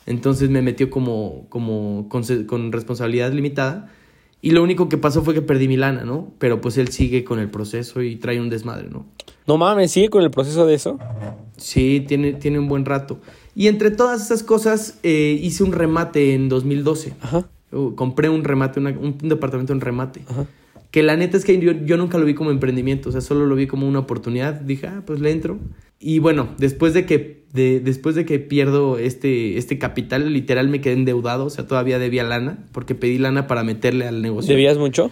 Entonces 0.07 0.49
me 0.49 0.61
metió 0.61 0.89
como 0.89 1.45
como 1.49 2.07
con, 2.09 2.71
responsabilidad 2.71 3.31
limitada 3.31 3.89
y 4.41 4.51
lo 4.51 4.63
único 4.63 4.89
que 4.89 4.97
pasó 4.97 5.23
fue 5.23 5.35
que 5.35 5.43
perdí 5.43 5.67
mi 5.67 5.77
lana, 5.77 6.03
¿no? 6.03 6.33
Pero 6.39 6.61
pues 6.61 6.77
él 6.79 6.87
sigue 6.87 7.23
con 7.23 7.37
el 7.37 7.49
proceso 7.51 8.01
y 8.01 8.15
trae 8.15 8.41
un 8.41 8.49
desmadre, 8.49 8.89
¿no? 8.89 9.05
No 9.45 9.57
mames, 9.57 9.91
sigue 9.91 10.09
con 10.09 10.23
el 10.23 10.31
proceso 10.31 10.65
de 10.65 10.73
eso. 10.73 10.97
Sí, 11.57 12.03
tiene, 12.07 12.33
tiene 12.33 12.57
un 12.57 12.67
buen 12.67 12.85
rato. 12.85 13.19
Y 13.55 13.67
entre 13.67 13.91
todas 13.91 14.23
esas 14.23 14.41
cosas 14.41 14.97
eh, 15.03 15.37
hice 15.39 15.63
un 15.63 15.73
remate 15.73 16.33
en 16.33 16.49
2012. 16.49 17.13
Ajá. 17.21 17.47
Uh, 17.71 17.93
compré 17.93 18.29
un 18.29 18.43
remate, 18.43 18.79
una- 18.79 18.89
un, 18.89 19.17
un 19.21 19.29
departamento 19.29 19.73
en 19.73 19.81
remate. 19.81 20.21
Ajá. 20.27 20.45
Que 20.91 21.03
la 21.03 21.15
neta 21.15 21.37
es 21.37 21.45
que 21.45 21.57
yo, 21.59 21.71
yo 21.71 21.97
nunca 21.97 22.17
lo 22.17 22.25
vi 22.25 22.33
como 22.33 22.51
emprendimiento, 22.51 23.09
o 23.09 23.11
sea, 23.11 23.21
solo 23.21 23.45
lo 23.45 23.55
vi 23.55 23.65
como 23.65 23.87
una 23.87 23.99
oportunidad. 23.99 24.55
Dije, 24.55 24.87
ah, 24.87 25.03
pues 25.05 25.21
le 25.21 25.31
entro. 25.31 25.57
Y 25.99 26.19
bueno, 26.19 26.49
después 26.57 26.93
de 26.93 27.05
que, 27.05 27.45
de, 27.53 27.79
después 27.79 28.15
de 28.15 28.25
que 28.25 28.39
pierdo 28.39 28.97
este, 28.97 29.57
este 29.57 29.77
capital, 29.77 30.33
literal 30.33 30.67
me 30.67 30.81
quedé 30.81 30.93
endeudado, 30.93 31.45
o 31.45 31.49
sea, 31.49 31.67
todavía 31.67 31.99
debía 31.99 32.23
lana, 32.23 32.65
porque 32.71 32.95
pedí 32.95 33.17
lana 33.19 33.47
para 33.47 33.63
meterle 33.63 34.07
al 34.07 34.21
negocio. 34.21 34.53
¿Debías 34.53 34.77
mucho? 34.77 35.11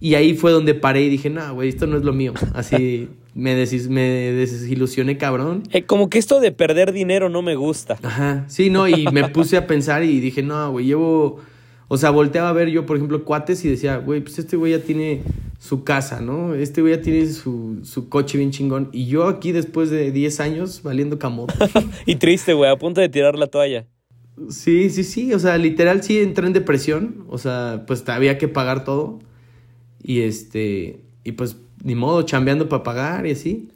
Y 0.00 0.16
ahí 0.16 0.34
fue 0.34 0.52
donde 0.52 0.74
paré 0.74 1.04
y 1.04 1.08
dije, 1.08 1.30
no, 1.30 1.54
güey, 1.54 1.68
esto 1.68 1.86
no 1.86 1.96
es 1.96 2.02
lo 2.02 2.12
mío. 2.12 2.34
Así 2.52 3.08
me, 3.34 3.54
me 3.54 4.02
desilusioné, 4.32 5.16
cabrón. 5.16 5.62
Eh, 5.70 5.84
como 5.84 6.10
que 6.10 6.18
esto 6.18 6.40
de 6.40 6.52
perder 6.52 6.92
dinero 6.92 7.28
no 7.28 7.40
me 7.40 7.54
gusta. 7.54 7.96
Ajá, 8.02 8.44
sí, 8.48 8.70
no, 8.70 8.88
y 8.88 9.06
me 9.12 9.28
puse 9.28 9.56
a 9.56 9.66
pensar 9.66 10.02
y 10.04 10.20
dije, 10.20 10.42
no, 10.42 10.70
güey, 10.72 10.86
llevo, 10.86 11.40
o 11.88 11.96
sea, 11.98 12.10
volteaba 12.10 12.48
a 12.48 12.52
ver 12.52 12.68
yo, 12.70 12.86
por 12.86 12.96
ejemplo, 12.96 13.24
cuates 13.24 13.64
y 13.64 13.68
decía, 13.68 13.98
güey, 13.98 14.20
pues 14.20 14.38
este 14.38 14.56
güey 14.56 14.72
ya 14.72 14.80
tiene 14.80 15.22
su 15.58 15.84
casa, 15.84 16.20
¿no? 16.20 16.54
Este 16.54 16.80
güey 16.80 16.96
ya 16.96 17.02
tiene 17.02 17.26
su, 17.26 17.80
su 17.84 18.08
coche 18.08 18.38
bien 18.38 18.50
chingón. 18.50 18.88
Y 18.92 19.06
yo 19.06 19.26
aquí, 19.28 19.52
después 19.52 19.90
de 19.90 20.10
10 20.10 20.40
años, 20.40 20.82
valiendo 20.82 21.18
camote. 21.18 21.54
Y 22.06 22.16
triste, 22.16 22.54
güey, 22.54 22.70
a 22.70 22.76
punto 22.76 23.00
de 23.00 23.08
tirar 23.08 23.38
la 23.38 23.46
toalla. 23.46 23.86
sí, 24.48 24.90
sí, 24.90 25.04
sí, 25.04 25.32
o 25.34 25.38
sea, 25.38 25.58
literal 25.58 26.02
sí 26.02 26.18
entré 26.18 26.46
en 26.46 26.52
depresión, 26.52 27.24
o 27.28 27.38
sea, 27.38 27.84
pues 27.86 28.08
había 28.08 28.38
que 28.38 28.48
pagar 28.48 28.84
todo. 28.84 29.20
Y 30.02 30.20
este, 30.20 31.00
y 31.22 31.32
pues 31.32 31.56
ni 31.82 31.94
modo, 31.94 32.22
chambeando 32.22 32.68
para 32.68 32.82
pagar 32.82 33.26
y 33.26 33.32
así. 33.32 33.68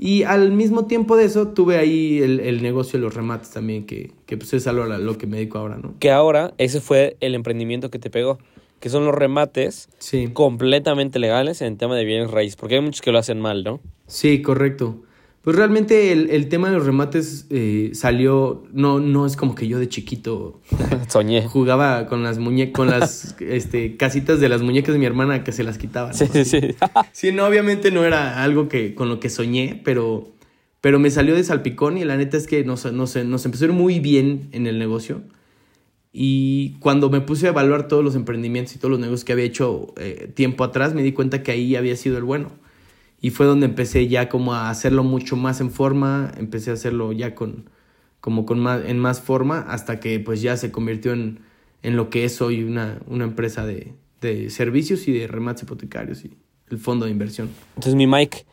Y 0.00 0.22
al 0.22 0.52
mismo 0.52 0.86
tiempo 0.86 1.16
de 1.16 1.24
eso, 1.24 1.48
tuve 1.48 1.76
ahí 1.76 2.22
el, 2.22 2.38
el 2.40 2.62
negocio 2.62 2.98
de 3.00 3.04
los 3.04 3.14
remates 3.14 3.50
también, 3.50 3.84
que, 3.84 4.12
que 4.26 4.36
pues 4.36 4.54
es 4.54 4.66
a 4.68 4.72
lo, 4.72 4.84
a 4.84 4.98
lo 4.98 5.18
que 5.18 5.26
me 5.26 5.38
dedico 5.38 5.58
ahora, 5.58 5.76
¿no? 5.76 5.94
Que 5.98 6.12
ahora 6.12 6.54
ese 6.56 6.80
fue 6.80 7.16
el 7.20 7.34
emprendimiento 7.34 7.90
que 7.90 7.98
te 7.98 8.08
pegó. 8.08 8.38
Que 8.78 8.90
son 8.90 9.04
los 9.04 9.12
remates 9.12 9.88
Sí. 9.98 10.28
completamente 10.32 11.18
legales 11.18 11.62
en 11.62 11.76
tema 11.78 11.96
de 11.96 12.04
bienes 12.04 12.30
raíces. 12.30 12.54
Porque 12.54 12.76
hay 12.76 12.80
muchos 12.80 13.00
que 13.02 13.10
lo 13.10 13.18
hacen 13.18 13.40
mal, 13.40 13.64
¿no? 13.64 13.80
Sí, 14.06 14.40
correcto. 14.40 15.02
Pues 15.48 15.56
realmente 15.56 16.12
el, 16.12 16.28
el 16.28 16.50
tema 16.50 16.68
de 16.68 16.76
los 16.76 16.84
remates 16.84 17.46
eh, 17.48 17.92
salió, 17.94 18.64
no, 18.74 19.00
no 19.00 19.24
es 19.24 19.34
como 19.34 19.54
que 19.54 19.66
yo 19.66 19.78
de 19.78 19.88
chiquito 19.88 20.60
Soñé. 21.08 21.46
jugaba 21.46 22.06
con 22.06 22.22
las 22.22 22.38
muñecas, 22.38 22.74
con 22.74 22.90
las 22.90 23.34
este, 23.40 23.96
casitas 23.96 24.40
de 24.40 24.50
las 24.50 24.60
muñecas 24.60 24.92
de 24.92 24.98
mi 24.98 25.06
hermana 25.06 25.44
que 25.44 25.52
se 25.52 25.64
las 25.64 25.78
quitaba. 25.78 26.08
¿no? 26.08 26.14
Sí, 26.14 26.26
sí, 26.30 26.44
sí. 26.44 26.60
Sí, 27.12 27.32
no, 27.32 27.46
obviamente 27.46 27.90
no 27.90 28.04
era 28.04 28.44
algo 28.44 28.68
que 28.68 28.94
con 28.94 29.08
lo 29.08 29.20
que 29.20 29.30
soñé, 29.30 29.80
pero, 29.86 30.28
pero 30.82 30.98
me 30.98 31.10
salió 31.10 31.34
de 31.34 31.42
salpicón 31.42 31.96
y 31.96 32.04
la 32.04 32.18
neta 32.18 32.36
es 32.36 32.46
que 32.46 32.62
nos, 32.62 32.84
nos, 32.92 33.16
nos 33.16 33.44
empezó 33.46 33.64
a 33.64 33.68
ir 33.68 33.72
muy 33.72 34.00
bien 34.00 34.50
en 34.52 34.66
el 34.66 34.78
negocio. 34.78 35.22
Y 36.12 36.72
cuando 36.80 37.08
me 37.08 37.22
puse 37.22 37.46
a 37.46 37.50
evaluar 37.52 37.88
todos 37.88 38.04
los 38.04 38.16
emprendimientos 38.16 38.76
y 38.76 38.78
todos 38.78 38.90
los 38.90 39.00
negocios 39.00 39.24
que 39.24 39.32
había 39.32 39.46
hecho 39.46 39.94
eh, 39.96 40.30
tiempo 40.34 40.62
atrás, 40.62 40.92
me 40.92 41.02
di 41.02 41.12
cuenta 41.12 41.42
que 41.42 41.52
ahí 41.52 41.74
había 41.74 41.96
sido 41.96 42.18
el 42.18 42.24
bueno. 42.24 42.50
Y 43.20 43.30
fue 43.30 43.46
donde 43.46 43.66
empecé 43.66 44.06
ya 44.08 44.28
como 44.28 44.54
a 44.54 44.70
hacerlo 44.70 45.02
mucho 45.02 45.36
más 45.36 45.60
en 45.60 45.70
forma, 45.70 46.32
empecé 46.38 46.70
a 46.70 46.74
hacerlo 46.74 47.12
ya 47.12 47.34
con, 47.34 47.68
como 48.20 48.46
con 48.46 48.60
más, 48.60 48.84
en 48.86 48.98
más 48.98 49.20
forma, 49.20 49.60
hasta 49.60 50.00
que 50.00 50.20
pues 50.20 50.40
ya 50.40 50.56
se 50.56 50.70
convirtió 50.70 51.12
en, 51.12 51.40
en 51.82 51.96
lo 51.96 52.10
que 52.10 52.24
es 52.24 52.40
hoy 52.40 52.62
una, 52.62 53.00
una 53.06 53.24
empresa 53.24 53.66
de, 53.66 53.92
de 54.20 54.50
servicios 54.50 55.08
y 55.08 55.12
de 55.12 55.26
remates 55.26 55.62
hipotecarios 55.62 56.24
y 56.24 56.36
el 56.70 56.78
fondo 56.78 57.06
de 57.06 57.12
inversión. 57.12 57.50
Entonces, 57.70 57.94
mi 57.94 58.06
Mike, 58.06 58.44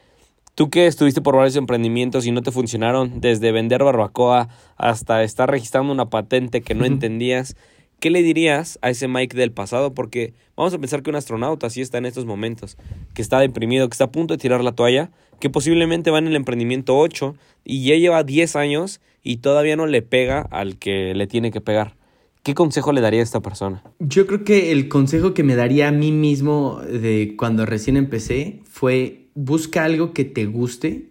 tú 0.55 0.69
que 0.69 0.87
estuviste 0.87 1.21
por 1.21 1.35
varios 1.35 1.55
emprendimientos 1.55 2.25
y 2.25 2.31
no 2.31 2.41
te 2.41 2.51
funcionaron, 2.51 3.19
desde 3.21 3.51
vender 3.51 3.83
barbacoa 3.83 4.49
hasta 4.77 5.23
estar 5.23 5.49
registrando 5.49 5.91
una 5.91 6.09
patente 6.09 6.61
que 6.61 6.75
no 6.75 6.85
entendías, 6.85 7.55
¿qué 7.99 8.09
le 8.09 8.21
dirías 8.21 8.79
a 8.81 8.89
ese 8.89 9.07
Mike 9.07 9.37
del 9.37 9.51
pasado? 9.51 9.93
Porque 9.93 10.33
vamos 10.55 10.73
a 10.73 10.79
pensar 10.79 11.03
que 11.03 11.09
un 11.09 11.15
astronauta 11.15 11.67
así 11.67 11.81
está 11.81 11.97
en 11.97 12.05
estos 12.05 12.25
momentos, 12.25 12.77
que 13.13 13.21
está 13.21 13.39
deprimido, 13.39 13.87
que 13.89 13.93
está 13.93 14.05
a 14.05 14.11
punto 14.11 14.33
de 14.33 14.37
tirar 14.37 14.63
la 14.63 14.73
toalla, 14.73 15.11
que 15.39 15.49
posiblemente 15.49 16.11
va 16.11 16.19
en 16.19 16.27
el 16.27 16.35
emprendimiento 16.35 16.97
8 16.97 17.35
y 17.63 17.85
ya 17.85 17.95
lleva 17.95 18.23
10 18.23 18.55
años 18.55 19.01
y 19.23 19.37
todavía 19.37 19.75
no 19.75 19.87
le 19.87 20.01
pega 20.01 20.41
al 20.41 20.77
que 20.77 21.13
le 21.13 21.27
tiene 21.27 21.51
que 21.51 21.61
pegar. 21.61 21.95
¿Qué 22.43 22.53
consejo 22.53 22.93
le 22.93 23.01
daría 23.01 23.21
a 23.21 23.23
esta 23.23 23.41
persona? 23.41 23.83
Yo 23.99 24.27
creo 24.27 24.43
que 24.43 24.71
el 24.71 24.87
consejo 24.87 25.33
que 25.33 25.41
me 25.41 25.55
daría 25.55 25.87
a 25.87 25.91
mí 25.91 26.11
mismo 26.11 26.79
de 26.81 27.33
cuando 27.37 27.65
recién 27.65 27.97
empecé 27.97 28.61
fue 28.65 29.25
busca 29.33 29.83
algo 29.83 30.13
que 30.13 30.25
te 30.25 30.45
guste 30.45 31.09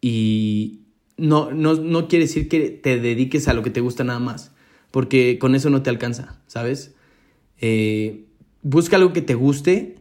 y 0.00 0.80
no, 1.18 1.50
no, 1.52 1.74
no 1.74 2.08
quiere 2.08 2.24
decir 2.24 2.48
que 2.48 2.70
te 2.70 2.98
dediques 2.98 3.48
a 3.48 3.52
lo 3.52 3.62
que 3.62 3.68
te 3.68 3.80
gusta 3.80 4.02
nada 4.02 4.18
más, 4.18 4.54
porque 4.90 5.38
con 5.38 5.54
eso 5.54 5.70
no 5.70 5.82
te 5.82 5.90
alcanza, 5.90 6.40
¿sabes? 6.46 6.94
Eh, 7.60 8.24
busca 8.62 8.96
algo 8.96 9.12
que 9.12 9.22
te 9.22 9.34
guste 9.34 9.96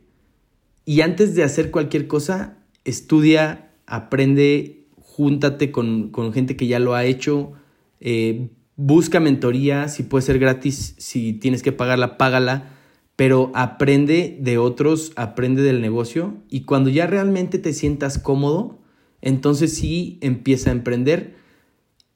y 0.85 1.01
antes 1.01 1.35
de 1.35 1.43
hacer 1.43 1.71
cualquier 1.71 2.07
cosa, 2.07 2.57
estudia, 2.83 3.71
aprende, 3.85 4.87
júntate 4.97 5.71
con, 5.71 6.09
con 6.09 6.33
gente 6.33 6.55
que 6.55 6.67
ya 6.67 6.79
lo 6.79 6.95
ha 6.95 7.05
hecho, 7.05 7.53
eh, 7.99 8.49
busca 8.75 9.19
mentoría, 9.19 9.87
si 9.89 10.03
puede 10.03 10.21
ser 10.23 10.39
gratis, 10.39 10.95
si 10.97 11.33
tienes 11.33 11.61
que 11.61 11.71
pagarla, 11.71 12.17
págala, 12.17 12.71
pero 13.15 13.51
aprende 13.53 14.37
de 14.39 14.57
otros, 14.57 15.11
aprende 15.17 15.61
del 15.61 15.81
negocio 15.81 16.37
y 16.49 16.61
cuando 16.61 16.89
ya 16.89 17.05
realmente 17.05 17.59
te 17.59 17.73
sientas 17.73 18.17
cómodo, 18.17 18.79
entonces 19.21 19.73
sí 19.73 20.17
empieza 20.21 20.69
a 20.69 20.73
emprender. 20.73 21.35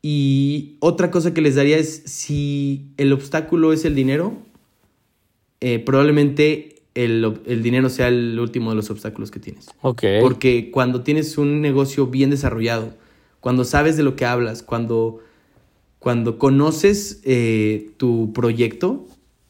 Y 0.04 0.76
otra 0.82 1.10
cosa 1.10 1.34
que 1.34 1.42
les 1.42 1.56
daría 1.56 1.78
es, 1.78 2.04
si 2.06 2.86
el 2.98 3.12
obstáculo 3.12 3.74
es 3.74 3.86
el 3.86 3.96
dinero, 3.96 4.38
eh, 5.62 5.80
probablemente 5.80 6.84
el, 6.94 7.42
el, 7.48 7.64
dinero 7.64 7.90
sea 7.90 8.10
el 8.10 8.38
último 8.40 8.70
de 8.70 8.76
los 8.76 8.92
obstáculos 8.92 9.32
que 9.32 9.40
tienes. 9.40 9.70
Ok. 9.82 10.04
Porque 10.22 10.70
cuando 10.70 11.02
tienes 11.02 11.40
un 11.40 11.62
negocio 11.62 12.06
bien 12.08 12.30
desarrollado, 12.30 12.94
cuando 13.40 13.64
sabes 13.64 13.98
de 13.98 14.04
lo 14.04 14.16
que 14.16 14.26
hablas, 14.26 14.62
cuando 14.62 15.22
cuando 16.04 16.38
conoces 16.38 17.22
eh, 17.24 17.92
tu 17.96 18.34
proyecto, 18.34 19.06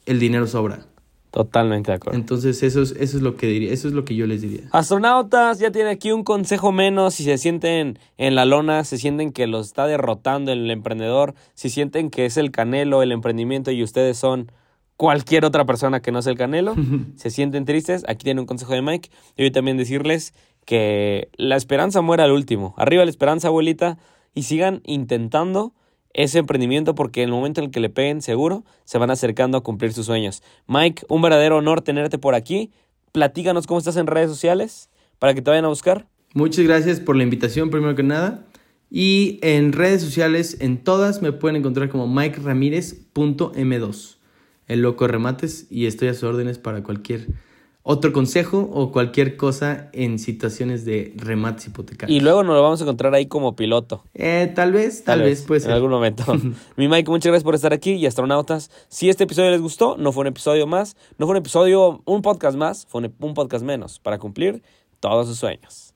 el 0.05 0.19
dinero 0.19 0.45
sobra. 0.45 0.86
Totalmente 1.34 1.90
de 1.90 1.96
acuerdo. 1.96 2.20
Entonces, 2.20 2.62
eso 2.62 2.84
es, 2.84 2.92
eso 2.92 3.18
es 3.18 3.24
lo 3.24 3.36
que 3.38 3.48
diría, 3.48 3.74
eso 3.74 3.88
es 3.88 3.96
lo 3.96 4.06
que 4.06 4.13
yo 4.13 4.28
les 4.28 4.44
diría. 4.44 4.70
Astronautas, 4.72 5.58
ya 5.58 5.72
tiene 5.72 5.90
aquí 5.90 6.12
un 6.12 6.24
consejo 6.24 6.72
menos. 6.72 7.16
Si 7.16 7.24
se 7.24 7.40
sienten 7.40 7.98
en 8.18 8.36
la 8.36 8.46
lona, 8.46 8.84
se 8.84 9.00
sienten 9.00 9.32
que 9.32 9.48
los 9.48 9.66
está 9.66 9.88
derrotando 9.88 10.52
el 10.52 10.70
emprendedor, 10.70 11.34
si 11.56 11.72
sienten 11.72 12.12
que 12.12 12.28
es 12.28 12.38
el 12.38 12.52
canelo, 12.52 13.02
el 13.02 13.12
emprendimiento 13.12 13.72
y 13.72 13.82
ustedes 13.82 14.16
son 14.16 14.52
cualquier 14.96 15.44
otra 15.44 15.66
persona 15.66 16.02
que 16.02 16.12
no 16.12 16.22
sea 16.22 16.34
el 16.34 16.38
canelo, 16.38 16.75
se 17.16 17.32
sienten 17.32 17.66
tristes, 17.66 18.04
aquí 18.08 18.25
tiene 18.25 18.40
un 18.40 18.46
consejo 18.46 18.74
de 18.74 18.84
Mike. 18.84 19.10
Y 19.36 19.42
hoy 19.42 19.50
también 19.50 19.75
decirles 19.75 20.36
que 20.66 21.30
la 21.36 21.56
esperanza 21.56 22.02
muere 22.02 22.22
al 22.22 22.32
último. 22.32 22.75
Arriba 22.78 23.06
la 23.06 23.10
esperanza, 23.10 23.48
abuelita, 23.48 23.98
y 24.36 24.44
sigan 24.44 24.82
intentando 24.86 25.74
ese 26.13 26.39
emprendimiento 26.39 26.96
porque 26.96 27.24
en 27.24 27.29
el 27.29 27.36
momento 27.36 27.62
en 27.62 27.65
el 27.65 27.72
que 27.72 27.79
le 27.79 27.89
peguen 27.89 28.22
seguro 28.22 28.63
se 28.86 28.98
van 28.98 29.12
acercando 29.12 29.58
a 29.58 29.62
cumplir 29.62 29.93
sus 29.93 30.05
sueños. 30.05 30.43
Mike, 30.67 31.05
un 31.10 31.22
verdadero 31.22 31.58
honor 31.58 31.82
tenerte 31.82 32.17
por 32.17 32.36
aquí. 32.36 32.72
Platícanos 33.12 33.67
cómo 33.67 33.79
estás 33.79 33.98
en 33.98 34.08
redes 34.08 34.29
sociales 34.29 34.89
para 35.20 35.34
que 35.34 35.41
te 35.41 35.50
vayan 35.50 35.65
a 35.65 35.70
buscar. 35.70 36.08
Muchas 36.34 36.65
gracias 36.65 37.00
por 37.00 37.15
la 37.15 37.24
invitación, 37.24 37.70
primero 37.70 37.96
que 37.96 38.03
nada. 38.03 38.46
Y 38.89 39.39
en 39.41 39.72
redes 39.72 40.01
sociales, 40.01 40.58
en 40.60 40.84
todas, 40.84 41.22
me 41.22 41.32
pueden 41.32 41.55
encontrar 41.55 41.88
como 41.89 42.08
mikeramírez.m2, 42.08 44.17
el 44.67 44.82
loco 44.82 45.08
remates, 45.08 45.67
y 45.72 45.88
estoy 45.88 46.10
a 46.10 46.13
sus 46.13 46.24
órdenes 46.24 46.60
para 46.60 46.84
cualquier 46.84 47.27
otro 47.84 48.13
consejo 48.13 48.70
o 48.74 48.92
cualquier 48.92 49.36
cosa 49.36 49.90
en 49.92 50.18
situaciones 50.18 50.86
de 50.86 51.13
remates 51.18 51.68
hipotecarios. 51.68 52.16
Y 52.16 52.22
luego 52.22 52.44
nos 52.44 52.56
lo 52.56 52.63
vamos 52.63 52.80
a 52.80 52.86
encontrar 52.86 53.13
ahí 53.13 53.25
como 53.25 53.56
piloto. 53.56 54.04
Eh, 54.13 54.52
tal 54.56 54.72
vez, 54.72 55.04
tal, 55.04 55.20
tal 55.20 55.28
vez, 55.28 55.44
pues. 55.46 55.66
En 55.66 55.72
algún 55.72 55.92
momento. 55.92 56.24
Mi 56.78 56.88
Mike, 56.88 57.12
muchas 57.12 57.28
gracias 57.30 57.44
por 57.44 57.56
estar 57.56 57.74
aquí 57.74 57.92
y 57.92 58.05
astronautas. 58.05 58.72
Si 58.88 59.10
este 59.10 59.25
episodio 59.25 59.51
les 59.51 59.62
gustó, 59.62 59.98
no 59.98 60.14
fue 60.14 60.22
un 60.22 60.27
episodio 60.27 60.66
más, 60.66 60.96
no 61.18 61.25
fue 61.25 61.31
un 61.31 61.38
episodio, 61.38 62.01
un 62.05 62.22
podcast 62.22 62.57
más, 62.57 62.86
fue 62.88 63.01
un, 63.01 63.14
un 63.20 63.34
podcast 63.34 63.66
menos 63.66 64.00
para 64.00 64.18
cumplir 64.18 64.64
todos 65.01 65.27
sus 65.27 65.38
sueños. 65.38 65.93